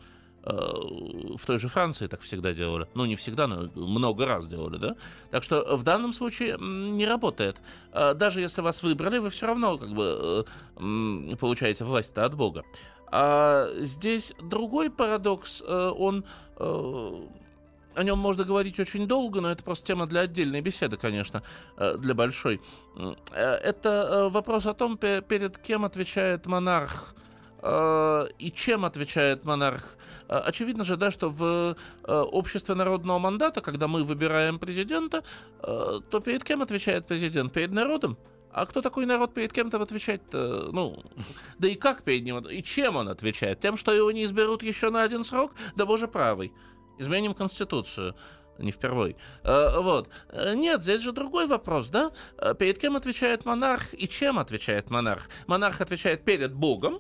[0.50, 2.88] В той же Франции так всегда делали.
[2.94, 4.96] Ну, не всегда, но много раз делали, да?
[5.32, 7.58] Так что в данном случае не работает.
[7.94, 10.46] Даже если вас выбрали, вы все равно как бы
[11.40, 12.64] получаете власть от Бога.
[13.12, 16.26] А здесь другой парадокс, он
[17.98, 21.42] о нем можно говорить очень долго, но это просто тема для отдельной беседы, конечно,
[21.78, 22.62] э, для большой.
[22.96, 23.16] Э,
[23.56, 27.16] это э, вопрос о том, перед кем отвечает монарх
[28.38, 29.98] и чем отвечает монарх.
[30.28, 31.76] Очевидно же, да, что в
[32.06, 35.24] обществе народного мандата, когда мы выбираем президента,
[35.62, 37.54] то перед кем отвечает президент?
[37.54, 38.18] Перед народом?
[38.52, 40.72] А кто такой народ перед кем то отвечать -то?
[40.72, 41.04] Ну,
[41.60, 42.40] да и как перед ним?
[42.40, 43.60] И чем он отвечает?
[43.60, 45.52] Тем, что его не изберут еще на один срок?
[45.76, 46.52] Да боже правый.
[47.00, 48.16] Изменим Конституцию
[48.60, 49.16] не впервой.
[49.44, 50.10] Э, вот.
[50.30, 52.12] Э, нет, здесь же другой вопрос, да?
[52.38, 55.30] Э, перед кем отвечает монарх и чем отвечает монарх?
[55.48, 57.00] Монарх отвечает перед Богом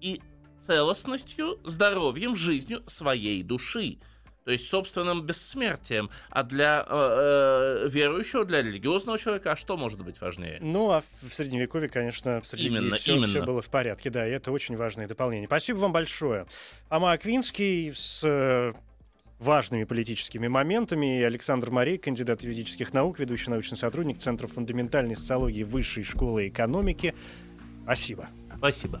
[0.00, 0.20] и
[0.60, 3.98] целостностью, здоровьем, жизнью своей души.
[4.44, 6.08] То есть собственным бессмертием.
[6.30, 10.58] А для э, верующего, для религиозного человека, а что может быть важнее?
[10.62, 13.28] Ну, а в Средневековье, конечно, с именно, все, именно.
[13.28, 14.08] все было в порядке.
[14.08, 15.48] Да, и это очень важное дополнение.
[15.48, 16.46] Спасибо вам большое.
[16.88, 18.74] Ама Аквинский с
[19.38, 21.20] важными политическими моментами.
[21.20, 27.14] И Александр Марей, кандидат юридических наук, ведущий научный сотрудник Центра фундаментальной социологии Высшей школы экономики.
[27.84, 28.28] Спасибо.
[28.56, 29.00] Спасибо.